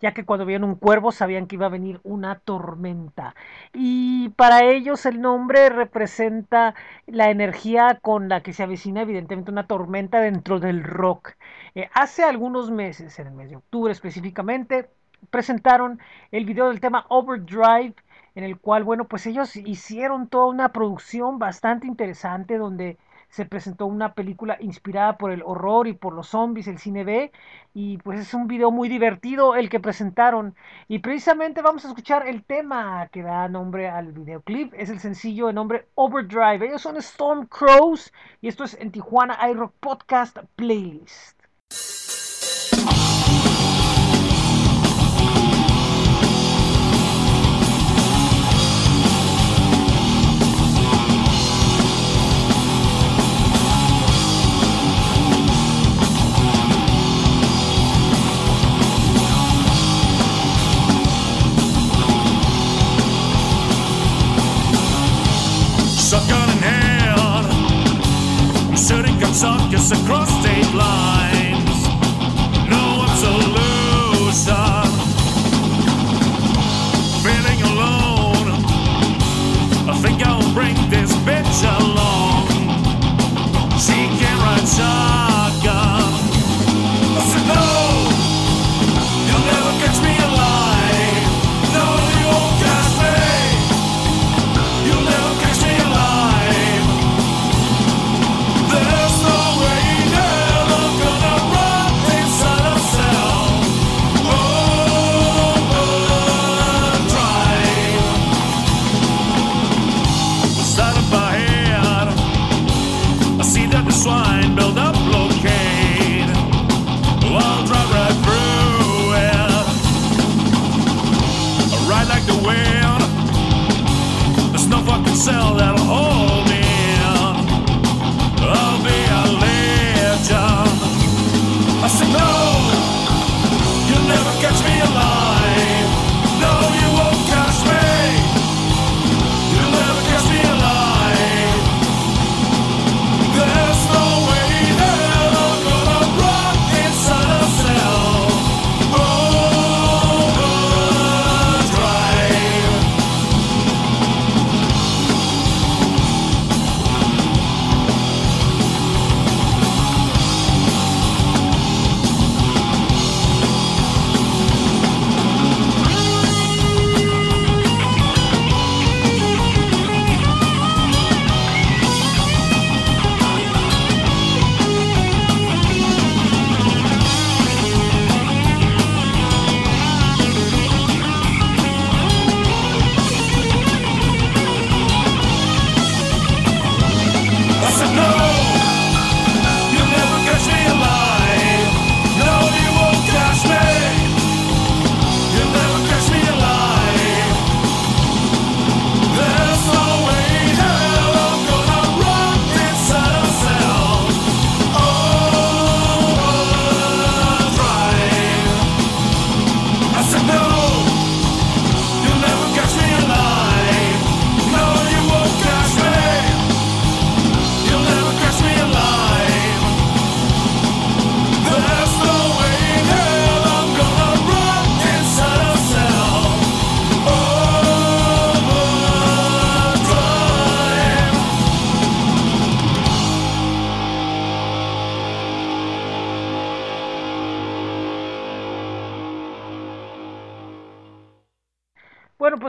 ya 0.00 0.14
que 0.14 0.24
cuando 0.24 0.46
veían 0.46 0.64
un 0.64 0.76
cuervo 0.76 1.12
sabían 1.12 1.46
que 1.46 1.56
iba 1.56 1.66
a 1.66 1.68
venir 1.68 2.00
una 2.02 2.38
tormenta. 2.38 3.34
Y 3.72 4.30
para 4.30 4.64
ellos 4.64 5.04
el 5.06 5.20
nombre 5.20 5.68
representa 5.68 6.74
la 7.06 7.30
energía 7.30 7.98
con 8.00 8.28
la 8.28 8.42
que 8.42 8.52
se 8.52 8.62
avecina 8.62 9.02
evidentemente 9.02 9.50
una 9.50 9.66
tormenta 9.66 10.20
dentro 10.20 10.58
del 10.58 10.82
rock. 10.82 11.34
Eh, 11.74 11.88
hace 11.94 12.24
algunos 12.24 12.70
meses, 12.70 13.18
en 13.18 13.28
el 13.28 13.34
mes 13.34 13.50
de 13.50 13.56
octubre 13.56 13.92
específicamente, 13.92 14.88
presentaron 15.30 16.00
el 16.32 16.44
video 16.44 16.68
del 16.68 16.80
tema 16.80 17.06
Overdrive 17.08 17.94
en 18.34 18.44
el 18.44 18.58
cual, 18.58 18.84
bueno, 18.84 19.06
pues 19.06 19.26
ellos 19.26 19.56
hicieron 19.56 20.28
toda 20.28 20.46
una 20.46 20.72
producción 20.72 21.38
bastante 21.38 21.86
interesante 21.86 22.58
donde 22.58 22.96
se 23.28 23.44
presentó 23.44 23.86
una 23.86 24.14
película 24.14 24.56
inspirada 24.60 25.16
por 25.16 25.30
el 25.30 25.42
horror 25.44 25.86
y 25.86 25.92
por 25.92 26.12
los 26.12 26.28
zombies, 26.28 26.66
el 26.66 26.78
cine 26.78 27.04
B, 27.04 27.30
y 27.74 27.98
pues 27.98 28.18
es 28.18 28.34
un 28.34 28.48
video 28.48 28.72
muy 28.72 28.88
divertido 28.88 29.54
el 29.54 29.68
que 29.68 29.78
presentaron. 29.78 30.56
Y 30.88 30.98
precisamente 30.98 31.62
vamos 31.62 31.84
a 31.84 31.88
escuchar 31.88 32.26
el 32.26 32.42
tema 32.42 33.08
que 33.12 33.22
da 33.22 33.48
nombre 33.48 33.88
al 33.88 34.12
videoclip, 34.12 34.74
es 34.74 34.90
el 34.90 34.98
sencillo 34.98 35.46
de 35.46 35.52
nombre 35.52 35.86
Overdrive. 35.94 36.66
Ellos 36.66 36.82
son 36.82 36.96
Storm 36.96 37.46
Crows 37.46 38.12
y 38.40 38.48
esto 38.48 38.64
es 38.64 38.74
en 38.80 38.90
Tijuana 38.90 39.38
iRock 39.48 39.74
Podcast 39.78 40.38
Playlist. 40.56 41.39
you 41.72 42.29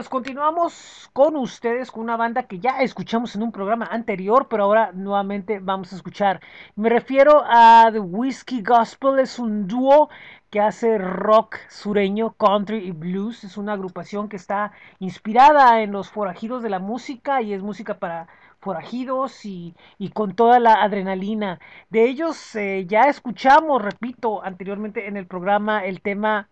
pues 0.02 0.08
continuamos 0.08 1.10
con 1.12 1.36
ustedes 1.36 1.92
con 1.92 2.02
una 2.02 2.16
banda 2.16 2.42
que 2.42 2.58
ya 2.58 2.80
escuchamos 2.80 3.36
en 3.36 3.42
un 3.44 3.52
programa 3.52 3.86
anterior, 3.86 4.48
pero 4.50 4.64
ahora 4.64 4.90
nuevamente 4.92 5.60
vamos 5.60 5.92
a 5.92 5.96
escuchar. 5.96 6.40
Me 6.74 6.88
refiero 6.88 7.44
a 7.46 7.88
The 7.92 8.00
Whiskey 8.00 8.62
Gospel, 8.62 9.20
es 9.20 9.38
un 9.38 9.68
dúo 9.68 10.10
que 10.50 10.58
hace 10.58 10.98
rock 10.98 11.58
sureño, 11.68 12.32
country 12.32 12.78
y 12.78 12.90
blues. 12.90 13.44
Es 13.44 13.56
una 13.56 13.74
agrupación 13.74 14.28
que 14.28 14.34
está 14.34 14.72
inspirada 14.98 15.82
en 15.82 15.92
los 15.92 16.10
forajidos 16.10 16.64
de 16.64 16.70
la 16.70 16.80
música 16.80 17.40
y 17.40 17.52
es 17.52 17.62
música 17.62 18.00
para 18.00 18.26
forajidos 18.58 19.44
y, 19.44 19.76
con 20.14 20.34
toda 20.34 20.58
la 20.58 20.82
adrenalina. 20.82 21.60
De 21.90 22.08
ellos 22.08 22.56
eh, 22.56 22.86
ya 22.88 23.04
escuchamos, 23.04 23.80
repito, 23.80 24.42
anteriormente 24.42 25.06
en 25.06 25.16
el 25.16 25.28
programa 25.28 25.84
el 25.84 26.00
tema 26.00 26.48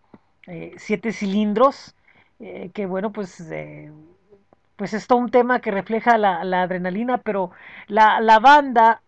eh, 0.47 0.73
Siete 0.77 1.11
Cilindros 1.11 1.95
eh, 2.41 2.71
que 2.73 2.87
bueno, 2.87 3.11
pues, 3.11 3.39
eh, 3.51 3.91
pues 4.75 4.93
es 4.93 5.05
todo 5.05 5.19
un 5.19 5.29
tema 5.29 5.61
que 5.61 5.69
refleja 5.69 6.17
la, 6.17 6.41
adrenalina, 6.63 7.19
pero 7.19 7.51
la, 7.87 8.19
la 8.19 8.39
banda, 8.39 9.01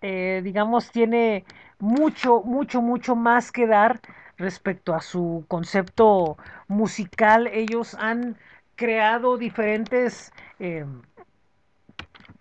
eh, 0.00 0.40
digamos, 0.42 0.90
tiene 0.90 1.44
mucho, 1.78 2.42
mucho, 2.42 2.82
mucho 2.82 3.14
más 3.14 3.52
que 3.52 3.66
dar 3.68 4.00
respecto 4.38 4.92
a 4.94 5.00
su 5.00 5.44
concepto 5.46 6.36
musical. 6.66 7.46
Ellos 7.46 7.94
han 7.94 8.36
creado 8.74 9.36
diferentes 9.38 10.32
eh, 10.58 10.84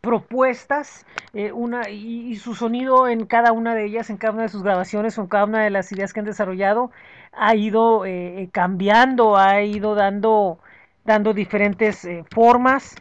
propuestas 0.02 1.06
una, 1.54 1.90
y, 1.90 2.32
y, 2.32 2.36
su 2.38 2.56
sonido 2.56 3.08
en 3.08 3.28
cada 3.28 3.52
una 3.52 3.76
de 3.76 3.86
ellas, 3.86 4.10
en 4.10 4.18
cada 4.18 4.34
una 4.34 4.44
de 4.44 4.50
sus 4.50 4.64
grabaciones 4.64 5.18
en 5.20 5.28
cada 5.28 5.46
una 5.46 5.64
de 5.64 5.70
las 5.70 5.92
ideas 5.92 6.12
que 6.12 6.22
han 6.22 6.26
desarrollado, 6.26 6.90
ha 7.32 7.56
ido 7.56 8.06
eh, 8.06 8.50
cambiando, 8.52 9.38
ha 9.38 9.62
ido 9.64 9.96
dando, 9.96 10.60
dando 11.06 11.34
diferentes 11.34 12.06
eh, 12.06 12.24
formas. 12.32 12.96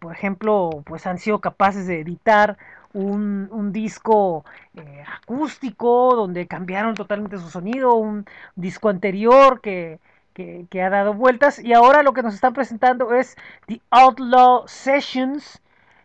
por 0.00 0.12
ejemplo, 0.12 0.82
pues 0.86 1.06
han 1.06 1.18
sido 1.18 1.40
capaces 1.40 1.86
de 1.86 2.00
editar 2.00 2.56
un, 2.94 3.72
disco 3.72 4.44
eh, 4.74 5.04
acústico 5.22 6.14
donde 6.14 6.46
cambiaron 6.46 6.94
totalmente 6.94 7.38
su 7.38 7.50
sonido, 7.50 7.94
un 7.94 8.24
disco 8.56 8.88
anterior 8.88 9.60
que, 9.60 9.98
que, 10.32 10.82
ha 10.82 10.90
dado 10.90 11.14
vueltas 11.14 11.58
y 11.58 11.72
ahora 11.74 12.02
lo 12.02 12.12
que 12.12 12.22
nos 12.22 12.34
están 12.34 12.54
presentando 12.54 13.14
es 13.14 13.36
The 13.66 13.80
Outlaw 13.90 14.64
Sessions 14.66 15.60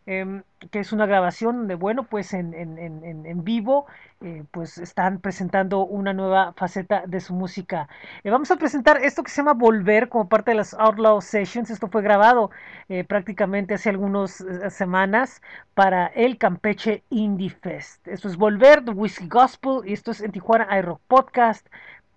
eh, 0.05 0.41
que 0.71 0.79
es 0.79 0.91
una 0.91 1.05
grabación 1.05 1.57
donde, 1.57 1.75
bueno, 1.75 2.03
pues 2.03 2.33
en, 2.33 2.53
en, 2.53 2.77
en, 2.77 3.25
en 3.25 3.43
vivo, 3.43 3.85
eh, 4.21 4.43
pues 4.51 4.77
están 4.77 5.19
presentando 5.19 5.85
una 5.85 6.13
nueva 6.13 6.53
faceta 6.53 7.03
de 7.07 7.19
su 7.21 7.33
música. 7.33 7.87
Eh, 8.23 8.29
vamos 8.29 8.51
a 8.51 8.57
presentar 8.57 9.01
esto 9.01 9.23
que 9.23 9.31
se 9.31 9.37
llama 9.37 9.53
Volver 9.53 10.09
como 10.09 10.27
parte 10.27 10.51
de 10.51 10.55
las 10.55 10.73
Outlaw 10.73 11.21
Sessions. 11.21 11.69
Esto 11.69 11.87
fue 11.87 12.01
grabado 12.01 12.51
eh, 12.89 13.03
prácticamente 13.03 13.75
hace 13.75 13.89
algunas 13.89 14.43
semanas 14.69 15.41
para 15.73 16.07
el 16.07 16.37
Campeche 16.37 17.03
Indie 17.09 17.49
Fest. 17.49 18.07
Esto 18.07 18.27
es 18.27 18.35
Volver 18.35 18.83
de 18.83 18.91
Whiskey 18.91 19.27
Gospel 19.27 19.81
y 19.85 19.93
esto 19.93 20.11
es 20.11 20.21
en 20.21 20.31
Tijuana 20.31 20.67
iRock 20.77 20.99
Podcast 21.07 21.65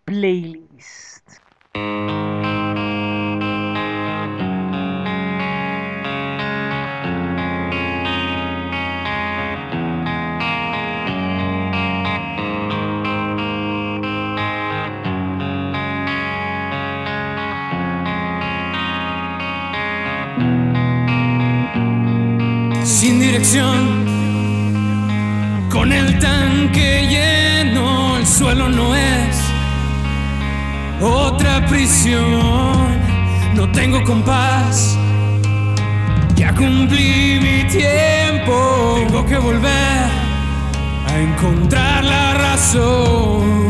Playlist. 0.04 1.40
Dirección. 23.32 24.04
Con 25.70 25.90
el 25.90 26.18
tanque 26.18 27.06
lleno, 27.08 28.18
el 28.18 28.26
suelo 28.26 28.68
no 28.68 28.94
es 28.94 29.40
otra 31.00 31.64
prisión. 31.64 33.00
No 33.54 33.72
tengo 33.72 34.04
compás, 34.04 34.98
ya 36.34 36.54
cumplí 36.54 37.40
mi 37.40 37.64
tiempo. 37.70 38.96
Tengo 38.98 39.24
que 39.24 39.38
volver 39.38 40.10
a 41.06 41.18
encontrar 41.18 42.04
la 42.04 42.34
razón. 42.34 43.61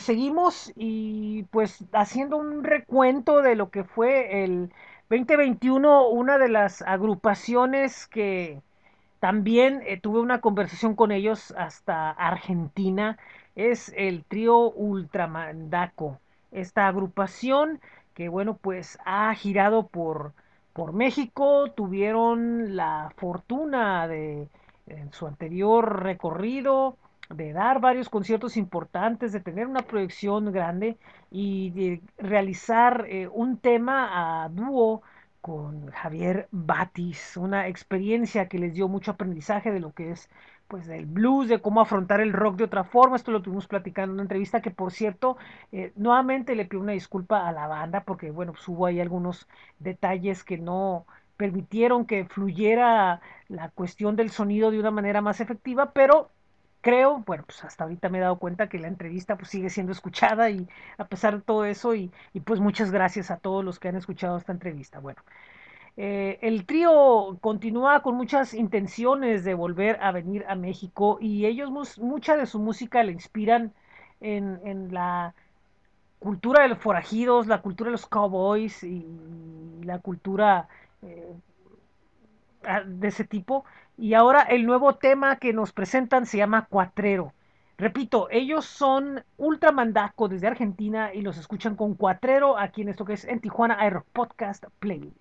Seguimos 0.00 0.72
y 0.76 1.44
pues 1.50 1.84
haciendo 1.92 2.36
un 2.36 2.64
recuento 2.64 3.42
de 3.42 3.54
lo 3.56 3.70
que 3.70 3.84
fue 3.84 4.44
el 4.44 4.72
2021, 5.10 6.08
una 6.08 6.38
de 6.38 6.48
las 6.48 6.82
agrupaciones 6.82 8.06
que 8.06 8.62
También 9.20 9.82
eh, 9.86 10.00
tuve 10.00 10.20
una 10.20 10.40
conversación 10.42 10.96
con 10.96 11.12
ellos 11.12 11.52
hasta 11.58 12.10
Argentina. 12.12 13.18
Es 13.56 13.92
el 13.96 14.24
trío 14.26 14.70
Ultramandaco. 14.72 16.20
Esta 16.52 16.88
agrupación 16.88 17.80
que, 18.14 18.28
bueno, 18.28 18.56
pues 18.58 18.98
ha 19.06 19.34
girado 19.34 19.88
por, 19.88 20.34
por 20.72 20.92
México. 20.92 21.70
Tuvieron 21.72 22.76
la 22.76 23.12
fortuna 23.16 24.08
de, 24.08 24.48
en 24.86 25.12
su 25.12 25.26
anterior 25.26 26.02
recorrido, 26.02 26.96
de 27.34 27.52
dar 27.52 27.80
varios 27.80 28.08
conciertos 28.08 28.56
importantes, 28.56 29.32
de 29.32 29.40
tener 29.40 29.66
una 29.66 29.82
proyección 29.82 30.52
grande 30.52 30.98
y 31.30 31.70
de 31.70 32.02
realizar 32.18 33.06
eh, 33.08 33.28
un 33.28 33.58
tema 33.58 34.44
a 34.44 34.48
dúo 34.48 35.02
con 35.40 35.90
Javier 35.90 36.48
Batis, 36.50 37.36
una 37.36 37.68
experiencia 37.68 38.48
que 38.48 38.58
les 38.58 38.74
dio 38.74 38.88
mucho 38.88 39.12
aprendizaje 39.12 39.72
de 39.72 39.80
lo 39.80 39.92
que 39.92 40.10
es 40.10 40.28
pues 40.68 40.86
del 40.86 41.06
blues, 41.06 41.48
de 41.48 41.60
cómo 41.60 41.80
afrontar 41.80 42.20
el 42.20 42.32
rock 42.32 42.56
de 42.56 42.64
otra 42.64 42.84
forma. 42.84 43.16
Esto 43.16 43.32
lo 43.32 43.42
tuvimos 43.42 43.66
platicando 43.66 44.12
en 44.12 44.14
una 44.14 44.22
entrevista 44.22 44.60
que, 44.62 44.70
por 44.70 44.92
cierto, 44.92 45.36
eh, 45.72 45.92
nuevamente 45.96 46.54
le 46.54 46.64
pido 46.64 46.82
una 46.82 46.92
disculpa 46.92 47.48
a 47.48 47.52
la 47.52 47.66
banda 47.66 48.04
porque, 48.04 48.30
bueno, 48.30 48.52
pues 48.52 48.68
hubo 48.68 48.86
ahí 48.86 49.00
algunos 49.00 49.48
detalles 49.80 50.44
que 50.44 50.58
no 50.58 51.06
permitieron 51.36 52.06
que 52.06 52.24
fluyera 52.26 53.20
la 53.48 53.70
cuestión 53.70 54.14
del 54.14 54.30
sonido 54.30 54.70
de 54.70 54.78
una 54.78 54.90
manera 54.92 55.22
más 55.22 55.40
efectiva, 55.40 55.92
pero 55.92 56.30
creo, 56.80 57.18
bueno, 57.26 57.44
pues 57.46 57.64
hasta 57.64 57.84
ahorita 57.84 58.08
me 58.08 58.18
he 58.18 58.20
dado 58.22 58.38
cuenta 58.38 58.68
que 58.68 58.78
la 58.78 58.88
entrevista 58.88 59.36
pues 59.36 59.50
sigue 59.50 59.70
siendo 59.70 59.92
escuchada 59.92 60.50
y 60.50 60.66
a 60.98 61.06
pesar 61.06 61.36
de 61.36 61.42
todo 61.42 61.64
eso 61.64 61.94
y, 61.94 62.10
y 62.32 62.40
pues 62.40 62.60
muchas 62.60 62.90
gracias 62.90 63.30
a 63.30 63.38
todos 63.38 63.64
los 63.64 63.78
que 63.78 63.88
han 63.88 63.96
escuchado 63.96 64.36
esta 64.38 64.52
entrevista. 64.52 65.00
Bueno, 65.00 65.22
eh, 65.96 66.38
el 66.42 66.66
trío 66.66 67.38
continúa 67.40 68.02
con 68.02 68.16
muchas 68.16 68.54
intenciones 68.54 69.44
de 69.44 69.54
volver 69.54 69.98
a 70.02 70.12
venir 70.12 70.44
a 70.48 70.54
México 70.54 71.18
y 71.20 71.46
ellos 71.46 71.70
mucha 71.98 72.36
de 72.36 72.46
su 72.46 72.58
música 72.58 73.02
le 73.02 73.12
inspiran 73.12 73.72
en, 74.20 74.60
en 74.64 74.94
la 74.94 75.34
cultura 76.20 76.62
de 76.62 76.68
los 76.68 76.78
forajidos, 76.78 77.46
la 77.46 77.62
cultura 77.62 77.88
de 77.88 77.92
los 77.92 78.06
cowboys 78.06 78.82
y 78.84 79.06
la 79.82 79.98
cultura 79.98 80.68
eh, 81.02 81.34
de 82.86 83.08
ese 83.08 83.24
tipo. 83.24 83.64
Y 84.00 84.14
ahora 84.14 84.40
el 84.40 84.64
nuevo 84.64 84.94
tema 84.94 85.36
que 85.36 85.52
nos 85.52 85.72
presentan 85.74 86.24
se 86.24 86.38
llama 86.38 86.64
Cuatrero. 86.64 87.34
Repito, 87.76 88.28
ellos 88.30 88.64
son 88.64 89.22
Ultramandaco 89.36 90.26
desde 90.26 90.46
Argentina 90.46 91.12
y 91.12 91.20
los 91.20 91.36
escuchan 91.36 91.76
con 91.76 91.96
Cuatrero 91.96 92.56
aquí 92.56 92.80
en 92.80 92.88
esto 92.88 93.04
que 93.04 93.12
es 93.12 93.26
en 93.26 93.40
Tijuana 93.40 93.76
Air 93.84 94.02
Podcast 94.14 94.64
Playlist. 94.78 95.19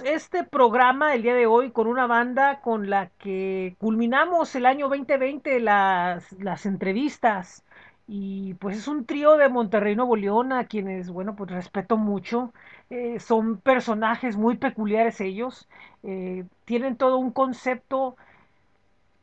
Este 0.00 0.44
programa 0.44 1.14
el 1.14 1.22
día 1.22 1.34
de 1.34 1.46
hoy 1.46 1.70
con 1.70 1.86
una 1.86 2.06
banda 2.06 2.60
con 2.60 2.90
la 2.90 3.08
que 3.18 3.76
culminamos 3.78 4.54
el 4.54 4.66
año 4.66 4.88
2020 4.88 5.60
las, 5.60 6.32
las 6.32 6.66
entrevistas. 6.66 7.64
Y 8.08 8.54
pues 8.54 8.76
es 8.78 8.88
un 8.88 9.06
trío 9.06 9.36
de 9.36 9.48
Monterrey 9.48 9.94
Nuevo 9.96 10.16
León 10.16 10.52
a 10.52 10.66
quienes, 10.66 11.10
bueno, 11.10 11.36
pues 11.36 11.50
respeto 11.50 11.96
mucho. 11.96 12.52
Eh, 12.90 13.20
son 13.20 13.58
personajes 13.58 14.36
muy 14.36 14.56
peculiares 14.56 15.20
ellos. 15.20 15.68
Eh, 16.02 16.44
tienen 16.64 16.96
todo 16.96 17.18
un 17.18 17.30
concepto 17.32 18.16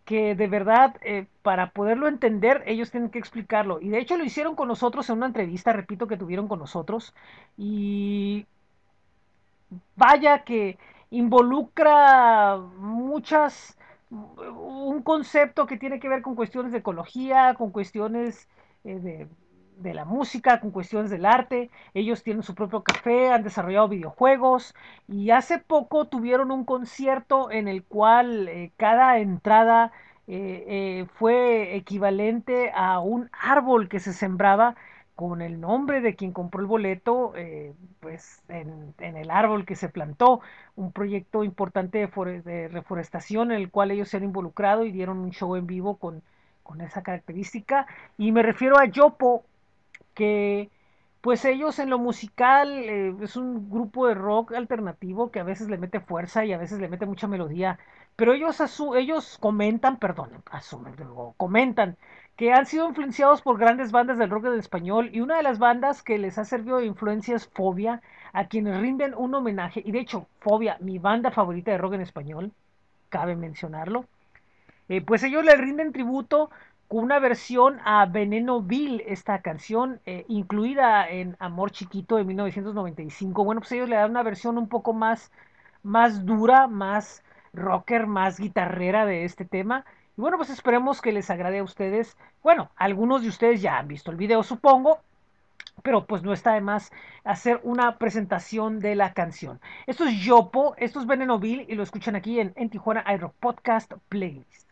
que 0.05 0.33
de 0.35 0.47
verdad, 0.47 0.95
eh, 1.01 1.27
para 1.43 1.69
poderlo 1.71 2.07
entender, 2.07 2.63
ellos 2.65 2.89
tienen 2.91 3.11
que 3.11 3.19
explicarlo. 3.19 3.79
Y 3.79 3.89
de 3.89 3.99
hecho 3.99 4.17
lo 4.17 4.23
hicieron 4.23 4.55
con 4.55 4.67
nosotros 4.67 5.07
en 5.09 5.17
una 5.17 5.27
entrevista, 5.27 5.71
repito, 5.73 6.07
que 6.07 6.17
tuvieron 6.17 6.47
con 6.47 6.59
nosotros. 6.59 7.13
Y 7.57 8.47
vaya 9.95 10.43
que 10.43 10.77
involucra 11.11 12.57
muchas, 12.77 13.77
un 14.09 15.01
concepto 15.03 15.65
que 15.65 15.77
tiene 15.77 15.99
que 15.99 16.09
ver 16.09 16.21
con 16.21 16.35
cuestiones 16.35 16.71
de 16.71 16.79
ecología, 16.79 17.55
con 17.55 17.71
cuestiones 17.71 18.47
eh, 18.83 18.99
de, 18.99 19.27
de 19.79 19.93
la 19.93 20.05
música, 20.05 20.59
con 20.59 20.71
cuestiones 20.71 21.09
del 21.09 21.25
arte. 21.25 21.69
Ellos 21.93 22.23
tienen 22.23 22.43
su 22.43 22.53
propio 22.55 22.83
café, 22.83 23.31
han 23.31 23.43
desarrollado 23.43 23.87
videojuegos 23.87 24.75
y 25.07 25.31
hace 25.31 25.57
poco 25.59 26.05
tuvieron 26.05 26.51
un 26.51 26.65
concierto 26.65 27.51
en 27.51 27.67
el 27.67 27.83
cual 27.83 28.47
eh, 28.47 28.71
cada 28.77 29.17
entrada 29.19 29.91
eh, 30.27 30.65
eh, 30.67 31.05
fue 31.15 31.75
equivalente 31.75 32.71
a 32.75 32.99
un 32.99 33.29
árbol 33.33 33.89
que 33.89 33.99
se 33.99 34.13
sembraba 34.13 34.75
con 35.27 35.41
el 35.41 35.59
nombre 35.59 35.99
de 36.01 36.15
quien 36.15 36.31
compró 36.31 36.61
el 36.61 36.67
boleto, 36.67 37.33
eh, 37.35 37.73
pues 37.99 38.41
en, 38.47 38.93
el 38.99 39.29
árbol 39.31 39.65
que 39.65 39.75
se 39.75 39.89
plantó, 39.89 40.41
un 40.75 40.91
proyecto 40.93 41.43
importante 41.43 41.97
de, 41.99 42.07
fore- 42.09 42.41
de 42.43 42.67
reforestación 42.69 43.51
en 43.51 43.57
el 43.57 43.69
cual 43.69 43.91
ellos 43.91 44.09
se 44.09 44.17
han 44.17 44.23
involucrado 44.23 44.85
y 44.85 44.91
dieron 44.91 45.19
un 45.19 45.31
show 45.31 45.55
en 45.57 45.67
vivo 45.67 45.97
con, 45.97 46.21
con 46.63 46.81
esa 46.81 47.03
característica. 47.03 47.85
Y 48.17 48.31
me 48.31 48.43
refiero 48.43 48.77
a 48.79 48.85
Yopo, 48.85 49.43
que 50.13 50.69
pues 51.21 51.43
ellos 51.45 51.79
en 51.79 51.89
lo 51.89 51.99
musical 51.99 52.69
eh, 52.89 53.15
es 53.21 53.35
un 53.35 53.69
grupo 53.69 54.07
de 54.07 54.13
rock 54.15 54.53
alternativo 54.53 55.31
que 55.31 55.39
a 55.39 55.43
veces 55.43 55.69
le 55.69 55.77
mete 55.77 55.99
fuerza 55.99 56.45
y 56.45 56.53
a 56.53 56.57
veces 56.57 56.79
le 56.79 56.87
mete 56.87 57.05
mucha 57.05 57.27
melodía, 57.27 57.77
pero 58.15 58.33
ellos, 58.33 58.61
asu- 58.61 58.97
ellos 58.97 59.37
comentan, 59.39 59.97
perdón, 59.99 60.31
asumen, 60.51 60.95
comentan 61.37 61.97
que 62.39 62.53
han 62.53 62.65
sido 62.65 62.87
influenciados 62.87 63.41
por 63.41 63.59
grandes 63.59 63.91
bandas 63.91 64.17
del 64.17 64.29
rock 64.29 64.45
en 64.45 64.59
español 64.59 65.09
y 65.11 65.19
una 65.19 65.35
de 65.35 65.43
las 65.43 65.59
bandas 65.59 66.01
que 66.01 66.17
les 66.17 66.37
ha 66.37 66.45
servido 66.45 66.77
de 66.77 66.85
influencia 66.85 67.35
es 67.35 67.49
Fobia, 67.49 68.01
a 68.31 68.47
quienes 68.47 68.79
rinden 68.79 69.13
un 69.13 69.35
homenaje, 69.35 69.83
y 69.85 69.91
de 69.91 69.99
hecho, 69.99 70.25
Fobia, 70.39 70.77
mi 70.79 70.99
banda 70.99 71.31
favorita 71.31 71.71
de 71.71 71.77
rock 71.77 71.95
en 71.95 72.01
español, 72.01 72.53
cabe 73.09 73.35
mencionarlo, 73.35 74.05
eh, 74.87 75.01
pues 75.01 75.21
ellos 75.23 75.43
le 75.43 75.53
rinden 75.57 75.91
tributo 75.91 76.49
con 76.87 77.03
una 77.03 77.19
versión 77.19 77.81
a 77.83 78.05
Veneno 78.05 78.61
Bill, 78.61 79.03
esta 79.05 79.41
canción 79.41 79.99
eh, 80.05 80.23
incluida 80.29 81.09
en 81.09 81.35
Amor 81.39 81.71
Chiquito 81.71 82.15
de 82.15 82.23
1995. 82.23 83.43
Bueno, 83.43 83.59
pues 83.59 83.73
ellos 83.73 83.89
le 83.89 83.97
dan 83.97 84.11
una 84.11 84.23
versión 84.23 84.57
un 84.57 84.69
poco 84.69 84.93
más, 84.93 85.29
más 85.83 86.25
dura, 86.25 86.67
más 86.67 87.21
rocker, 87.51 88.07
más 88.07 88.39
guitarrera 88.39 89.05
de 89.05 89.25
este 89.25 89.43
tema. 89.43 89.83
Y 90.19 90.21
bueno, 90.21 90.35
pues 90.35 90.49
esperemos 90.49 90.99
que 90.99 91.13
les 91.13 91.29
agrade 91.29 91.59
a 91.59 91.63
ustedes. 91.63 92.17
Bueno, 92.43 92.69
algunos 92.75 93.21
de 93.21 93.29
ustedes 93.29 93.61
ya 93.61 93.77
han 93.77 93.87
visto 93.87 94.11
el 94.11 94.17
video, 94.17 94.43
supongo, 94.43 94.99
pero 95.81 96.07
pues 96.07 96.23
no 96.23 96.33
está 96.33 96.55
de 96.55 96.59
más 96.59 96.91
hacer 97.23 97.61
una 97.63 97.97
presentación 97.97 98.81
de 98.81 98.95
la 98.95 99.13
canción. 99.13 99.61
Esto 99.87 100.03
es 100.03 100.19
Yopo, 100.19 100.75
esto 100.75 100.99
es 100.99 101.07
Veneno 101.07 101.39
Bill 101.39 101.65
y 101.69 101.75
lo 101.75 101.83
escuchan 101.83 102.17
aquí 102.17 102.41
en, 102.41 102.51
en 102.57 102.69
Tijuana 102.69 103.05
iRock 103.13 103.33
Podcast 103.39 103.93
Playlist. 104.09 104.68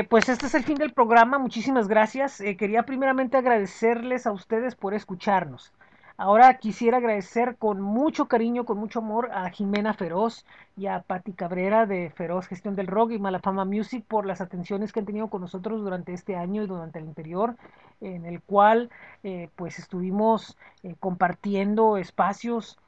Eh, 0.00 0.04
pues 0.04 0.30
este 0.30 0.46
es 0.46 0.54
el 0.54 0.64
fin 0.64 0.76
del 0.76 0.94
programa. 0.94 1.38
Muchísimas 1.38 1.86
gracias. 1.86 2.40
Eh, 2.40 2.56
quería 2.56 2.84
primeramente 2.84 3.36
agradecerles 3.36 4.26
a 4.26 4.32
ustedes 4.32 4.74
por 4.74 4.94
escucharnos. 4.94 5.74
Ahora 6.16 6.56
quisiera 6.58 6.96
agradecer 6.96 7.56
con 7.58 7.82
mucho 7.82 8.26
cariño, 8.26 8.64
con 8.64 8.78
mucho 8.78 9.00
amor 9.00 9.30
a 9.32 9.50
Jimena 9.50 9.92
Feroz 9.92 10.46
y 10.74 10.86
a 10.86 11.00
Patti 11.00 11.32
Cabrera 11.34 11.84
de 11.84 12.08
Feroz 12.08 12.46
Gestión 12.46 12.76
del 12.76 12.86
Rock 12.86 13.10
y 13.12 13.18
Malafama 13.18 13.66
Music 13.66 14.02
por 14.08 14.24
las 14.24 14.40
atenciones 14.40 14.90
que 14.90 15.00
han 15.00 15.06
tenido 15.06 15.28
con 15.28 15.42
nosotros 15.42 15.82
durante 15.82 16.14
este 16.14 16.34
año 16.34 16.62
y 16.62 16.66
durante 16.66 16.98
el 16.98 17.06
anterior, 17.06 17.56
en 18.00 18.24
el 18.24 18.40
cual 18.40 18.88
eh, 19.22 19.50
pues 19.54 19.78
estuvimos 19.78 20.56
eh, 20.82 20.94
compartiendo 20.98 21.98
espacios. 21.98 22.78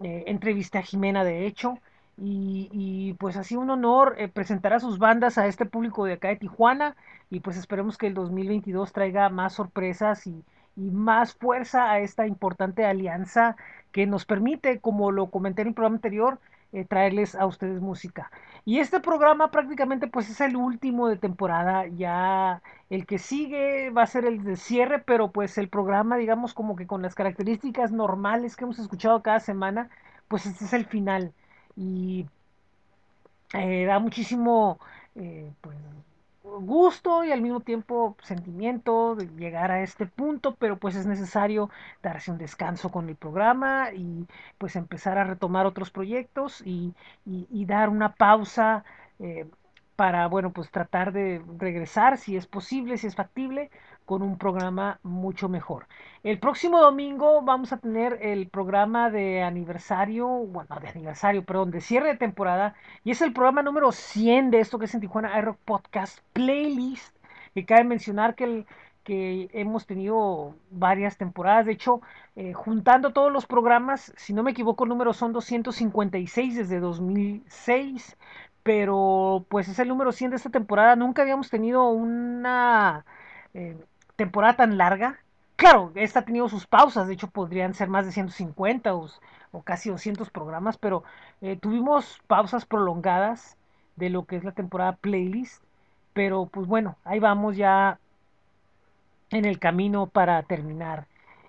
Entrevisté 0.00 0.78
a 0.78 0.82
Jimena 0.82 1.22
de 1.22 1.46
hecho 1.46 1.78
y, 2.18 2.68
y, 2.72 3.14
pues 3.14 3.36
sido 3.46 3.60
un 3.62 3.70
honor 3.70 4.14
eh, 4.18 4.28
presentar 4.28 4.72
a 4.74 4.80
sus 4.80 4.98
bandas 4.98 5.38
a 5.38 5.46
este 5.46 5.66
público 5.66 6.04
de 6.04 6.14
acá 6.14 6.28
de 6.28 6.36
Tijuana 6.36 6.96
y 7.30 7.40
pues 7.40 7.56
esperemos 7.56 7.98
que 7.98 8.06
el 8.06 8.14
2022 8.14 8.92
traiga 8.92 9.28
más 9.30 9.54
sorpresas 9.54 10.26
y, 10.26 10.44
y 10.76 10.90
más 10.90 11.34
fuerza 11.34 11.90
a 11.90 12.00
esta 12.00 12.26
importante 12.26 12.84
alianza 12.84 13.56
que 13.92 14.06
nos 14.06 14.24
permite, 14.24 14.80
como 14.80 15.10
lo 15.10 15.30
comenté 15.30 15.62
en 15.62 15.68
el 15.68 15.74
programa 15.74 15.96
anterior, 15.96 16.38
eh, 16.72 16.84
traerles 16.86 17.34
a 17.34 17.46
ustedes 17.46 17.80
música. 17.82 18.30
Y 18.64 18.78
este 18.78 19.00
programa 19.00 19.50
prácticamente 19.50 20.06
pues 20.06 20.30
es 20.30 20.40
el 20.40 20.56
último 20.56 21.08
de 21.08 21.16
temporada, 21.18 21.86
ya 21.88 22.62
el 22.88 23.06
que 23.06 23.18
sigue 23.18 23.90
va 23.90 24.02
a 24.02 24.06
ser 24.06 24.24
el 24.24 24.42
de 24.42 24.56
cierre, 24.56 24.98
pero 25.00 25.30
pues 25.32 25.58
el 25.58 25.68
programa 25.68 26.16
digamos 26.16 26.54
como 26.54 26.76
que 26.76 26.86
con 26.86 27.02
las 27.02 27.14
características 27.14 27.92
normales 27.92 28.56
que 28.56 28.64
hemos 28.64 28.78
escuchado 28.78 29.22
cada 29.22 29.40
semana, 29.40 29.90
pues 30.28 30.46
este 30.46 30.64
es 30.64 30.72
el 30.72 30.86
final. 30.86 31.34
Y 31.76 32.26
eh, 33.54 33.84
da 33.86 33.98
muchísimo 33.98 34.78
eh, 35.14 35.52
pues, 35.60 35.76
gusto 36.42 37.24
y 37.24 37.32
al 37.32 37.40
mismo 37.42 37.60
tiempo 37.60 38.16
sentimiento 38.22 39.14
de 39.14 39.26
llegar 39.36 39.70
a 39.70 39.82
este 39.82 40.06
punto, 40.06 40.54
pero 40.56 40.76
pues 40.78 40.96
es 40.96 41.06
necesario 41.06 41.70
darse 42.02 42.30
un 42.30 42.38
descanso 42.38 42.90
con 42.90 43.08
el 43.08 43.16
programa 43.16 43.92
y 43.94 44.26
pues 44.58 44.76
empezar 44.76 45.18
a 45.18 45.24
retomar 45.24 45.66
otros 45.66 45.90
proyectos 45.90 46.62
y, 46.64 46.94
y, 47.24 47.46
y 47.50 47.64
dar 47.66 47.88
una 47.88 48.14
pausa 48.14 48.84
eh, 49.20 49.46
para, 49.96 50.26
bueno, 50.26 50.52
pues 50.52 50.70
tratar 50.70 51.12
de 51.12 51.42
regresar 51.58 52.18
si 52.18 52.36
es 52.36 52.46
posible, 52.46 52.96
si 52.98 53.06
es 53.06 53.14
factible, 53.14 53.70
con 54.04 54.22
un 54.22 54.38
programa 54.38 54.98
mucho 55.02 55.48
mejor. 55.48 55.86
El 56.22 56.38
próximo 56.38 56.80
domingo 56.80 57.42
vamos 57.42 57.72
a 57.72 57.78
tener 57.78 58.18
el 58.22 58.48
programa 58.48 59.10
de 59.10 59.42
aniversario, 59.42 60.26
bueno, 60.28 60.78
de 60.80 60.88
aniversario, 60.88 61.44
perdón, 61.44 61.70
de 61.70 61.80
cierre 61.80 62.08
de 62.08 62.16
temporada, 62.16 62.74
y 63.04 63.10
es 63.10 63.22
el 63.22 63.32
programa 63.32 63.62
número 63.62 63.92
100 63.92 64.50
de 64.50 64.60
esto 64.60 64.78
que 64.78 64.84
es 64.84 64.94
en 64.94 65.00
Tijuana 65.00 65.38
iRock 65.38 65.58
Podcast 65.64 66.20
Playlist, 66.32 67.16
que 67.54 67.64
cabe 67.64 67.84
mencionar 67.84 68.34
que, 68.34 68.66
que 69.04 69.50
hemos 69.52 69.86
tenido 69.86 70.54
varias 70.70 71.16
temporadas, 71.16 71.66
de 71.66 71.72
hecho, 71.72 72.00
eh, 72.36 72.52
juntando 72.52 73.12
todos 73.12 73.32
los 73.32 73.46
programas, 73.46 74.12
si 74.16 74.32
no 74.32 74.42
me 74.42 74.52
equivoco, 74.52 74.84
el 74.84 74.90
número 74.90 75.12
son 75.12 75.32
256 75.32 76.56
desde 76.56 76.80
2006, 76.80 78.16
pero 78.62 79.44
pues 79.48 79.68
es 79.68 79.78
el 79.78 79.88
número 79.88 80.12
100 80.12 80.30
de 80.30 80.36
esta 80.36 80.50
temporada, 80.50 80.96
nunca 80.96 81.22
habíamos 81.22 81.50
tenido 81.50 81.88
una... 81.90 83.04
Eh, 83.54 83.76
temporada 84.22 84.54
tan 84.54 84.78
larga. 84.78 85.18
Claro, 85.56 85.90
esta 85.96 86.20
ha 86.20 86.24
tenido 86.24 86.48
sus 86.48 86.66
pausas, 86.66 87.08
de 87.08 87.14
hecho 87.14 87.28
podrían 87.28 87.74
ser 87.74 87.88
más 87.88 88.06
de 88.06 88.12
150 88.12 88.94
o, 88.94 89.08
o 89.50 89.62
casi 89.62 89.90
200 89.90 90.30
programas, 90.30 90.78
pero 90.78 91.02
eh, 91.40 91.56
tuvimos 91.56 92.20
pausas 92.28 92.64
prolongadas 92.64 93.56
de 93.96 94.10
lo 94.10 94.24
que 94.24 94.36
es 94.36 94.44
la 94.44 94.52
temporada 94.52 94.92
playlist, 94.92 95.60
pero 96.12 96.46
pues 96.46 96.66
bueno, 96.68 96.96
ahí 97.04 97.18
vamos 97.18 97.56
ya 97.56 97.98
en 99.30 99.44
el 99.44 99.58
camino 99.58 100.06
para 100.06 100.42
terminar. 100.44 101.06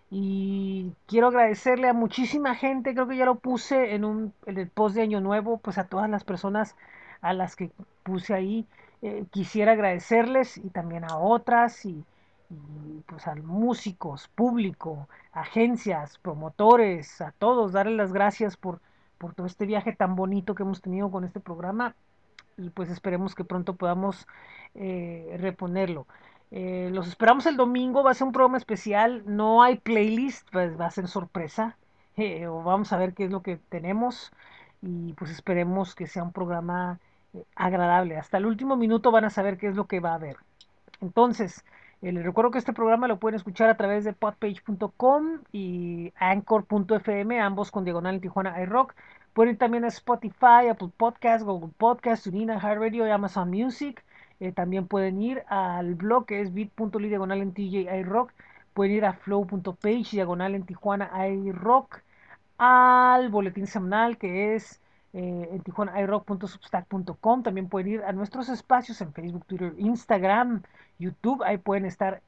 Y 0.09 0.91
quiero 1.07 1.27
agradecerle 1.27 1.89
a 1.89 1.93
muchísima 1.93 2.55
gente, 2.55 2.93
creo 2.93 3.07
que 3.07 3.17
ya 3.17 3.25
lo 3.25 3.35
puse 3.35 3.93
en, 3.95 4.03
un, 4.03 4.33
el 4.47 4.67
post 4.67 4.95
de 4.95 5.03
Año 5.03 5.21
Nuevo, 5.21 5.57
pues 5.57 5.77
a 5.77 5.85
todas 5.85 6.09
las 6.09 6.23
personas 6.23 6.75
a 7.21 7.33
las 7.33 7.55
que 7.55 7.71
puse 8.03 8.33
ahí. 8.33 8.65
Eh, 9.01 9.25
quisiera 9.31 9.73
agradecerles 9.73 10.57
y 10.57 10.69
también 10.69 11.03
a 11.03 11.17
otras 11.17 11.85
y 11.85 12.03
pues 13.05 13.27
a 13.27 13.35
músicos, 13.35 14.27
público, 14.29 15.07
agencias, 15.31 16.17
promotores, 16.19 17.21
a 17.21 17.31
todos, 17.31 17.71
darles 17.71 17.97
las 17.97 18.13
gracias 18.13 18.57
por, 18.57 18.79
por 19.17 19.33
todo 19.33 19.47
este 19.47 19.65
viaje 19.65 19.93
tan 19.93 20.15
bonito 20.15 20.55
que 20.55 20.63
hemos 20.63 20.81
tenido 20.81 21.09
con 21.11 21.23
este 21.23 21.39
programa 21.39 21.95
y 22.57 22.69
pues 22.69 22.89
esperemos 22.89 23.35
que 23.35 23.43
pronto 23.43 23.75
podamos 23.75 24.27
eh, 24.75 25.35
reponerlo. 25.39 26.05
Eh, 26.51 26.89
los 26.93 27.07
esperamos 27.07 27.47
el 27.47 27.57
domingo, 27.57 28.03
va 28.03 28.11
a 28.11 28.13
ser 28.13 28.27
un 28.27 28.33
programa 28.33 28.57
especial, 28.57 29.23
no 29.25 29.63
hay 29.63 29.77
playlist, 29.77 30.47
pues 30.51 30.79
va 30.79 30.85
a 30.85 30.91
ser 30.91 31.07
sorpresa, 31.07 31.77
eh, 32.17 32.45
vamos 32.47 32.93
a 32.93 32.97
ver 32.97 33.13
qué 33.15 33.25
es 33.25 33.31
lo 33.31 33.41
que 33.41 33.57
tenemos 33.57 34.31
y 34.83 35.13
pues 35.13 35.31
esperemos 35.31 35.95
que 35.95 36.07
sea 36.07 36.23
un 36.23 36.31
programa 36.33 36.99
eh, 37.33 37.43
agradable. 37.55 38.17
Hasta 38.17 38.37
el 38.37 38.45
último 38.45 38.75
minuto 38.75 39.11
van 39.11 39.25
a 39.25 39.29
saber 39.31 39.57
qué 39.57 39.67
es 39.67 39.75
lo 39.75 39.87
que 39.87 39.99
va 39.99 40.11
a 40.11 40.15
haber. 40.15 40.37
Entonces, 41.01 41.63
eh, 42.03 42.11
les 42.11 42.25
recuerdo 42.25 42.51
que 42.51 42.59
este 42.59 42.73
programa 42.73 43.07
lo 43.07 43.17
pueden 43.17 43.37
escuchar 43.37 43.69
a 43.69 43.77
través 43.77 44.03
de 44.03 44.11
podpage.com 44.11 45.39
y 45.53 46.11
anchor.fm, 46.17 47.39
ambos 47.39 47.71
con 47.71 47.85
diagonal 47.85 48.15
en 48.15 48.21
Tijuana 48.21 48.61
iRock. 48.61 48.93
Pueden 49.33 49.53
ir 49.53 49.57
también 49.57 49.85
a 49.85 49.87
Spotify, 49.87 50.67
Apple 50.69 50.89
Podcasts, 50.97 51.45
Google 51.45 51.71
Podcasts, 51.77 52.25
TuneIn, 52.25 52.49
iHeartRadio 52.49 53.07
y 53.07 53.09
Amazon 53.09 53.49
Music. 53.49 54.03
Eh, 54.41 54.51
también 54.51 54.87
pueden 54.87 55.21
ir 55.21 55.43
al 55.47 55.95
blog 55.95 56.25
que 56.25 56.41
es 56.41 56.53
bit.ly 56.53 57.07
diagonal 57.07 57.41
en 57.41 57.53
TJ 57.53 57.87
iRock. 57.99 58.33
Pueden 58.73 58.95
ir 58.95 59.05
a 59.05 59.13
flow.page 59.13 60.09
diagonal 60.11 60.55
en 60.55 60.65
Tijuana 60.65 61.09
iRock. 61.29 62.01
Al 62.57 63.29
boletín 63.29 63.65
semanal 63.65 64.17
que 64.17 64.55
es 64.55 64.81
eh, 65.13 65.47
en 65.51 65.61
tijuanairock.substack.com. 65.61 67.43
También 67.43 67.69
pueden 67.69 67.87
ir 67.87 68.03
a 68.03 68.11
nuestros 68.11 68.49
espacios 68.49 68.99
en 69.01 69.13
Facebook, 69.13 69.45
Twitter, 69.45 69.73
Instagram, 69.77 70.63
YouTube. 70.99 71.43
Ahí 71.43 71.57
pueden 71.57 71.85
estar 71.85 72.21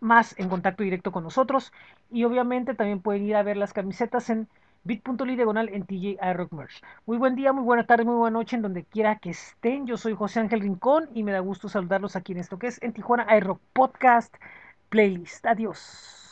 más 0.00 0.38
en 0.38 0.48
contacto 0.48 0.82
directo 0.82 1.12
con 1.12 1.24
nosotros. 1.24 1.72
Y 2.10 2.24
obviamente 2.24 2.74
también 2.74 3.00
pueden 3.00 3.24
ir 3.24 3.36
a 3.36 3.42
ver 3.42 3.56
las 3.56 3.72
camisetas 3.72 4.30
en 4.30 4.48
bit.ly 4.84 5.36
diagonal 5.36 5.68
en 5.68 5.84
TJ 5.86 6.18
iRock 6.30 6.52
Merch. 6.52 6.82
Muy 7.06 7.16
buen 7.16 7.36
día, 7.36 7.52
muy 7.52 7.64
buena 7.64 7.86
tarde, 7.86 8.04
muy 8.04 8.16
buena 8.16 8.38
noche 8.38 8.56
en 8.56 8.62
donde 8.62 8.84
quiera 8.84 9.16
que 9.16 9.30
estén. 9.30 9.86
Yo 9.86 9.96
soy 9.96 10.14
José 10.14 10.40
Ángel 10.40 10.60
Rincón 10.60 11.08
y 11.14 11.22
me 11.22 11.32
da 11.32 11.40
gusto 11.40 11.68
saludarlos 11.68 12.16
aquí 12.16 12.32
en 12.32 12.38
esto 12.38 12.58
que 12.58 12.66
es 12.66 12.82
en 12.82 12.92
Tijuana 12.92 13.36
iRock 13.36 13.60
Podcast 13.72 14.34
Playlist. 14.88 15.46
Adiós. 15.46 16.31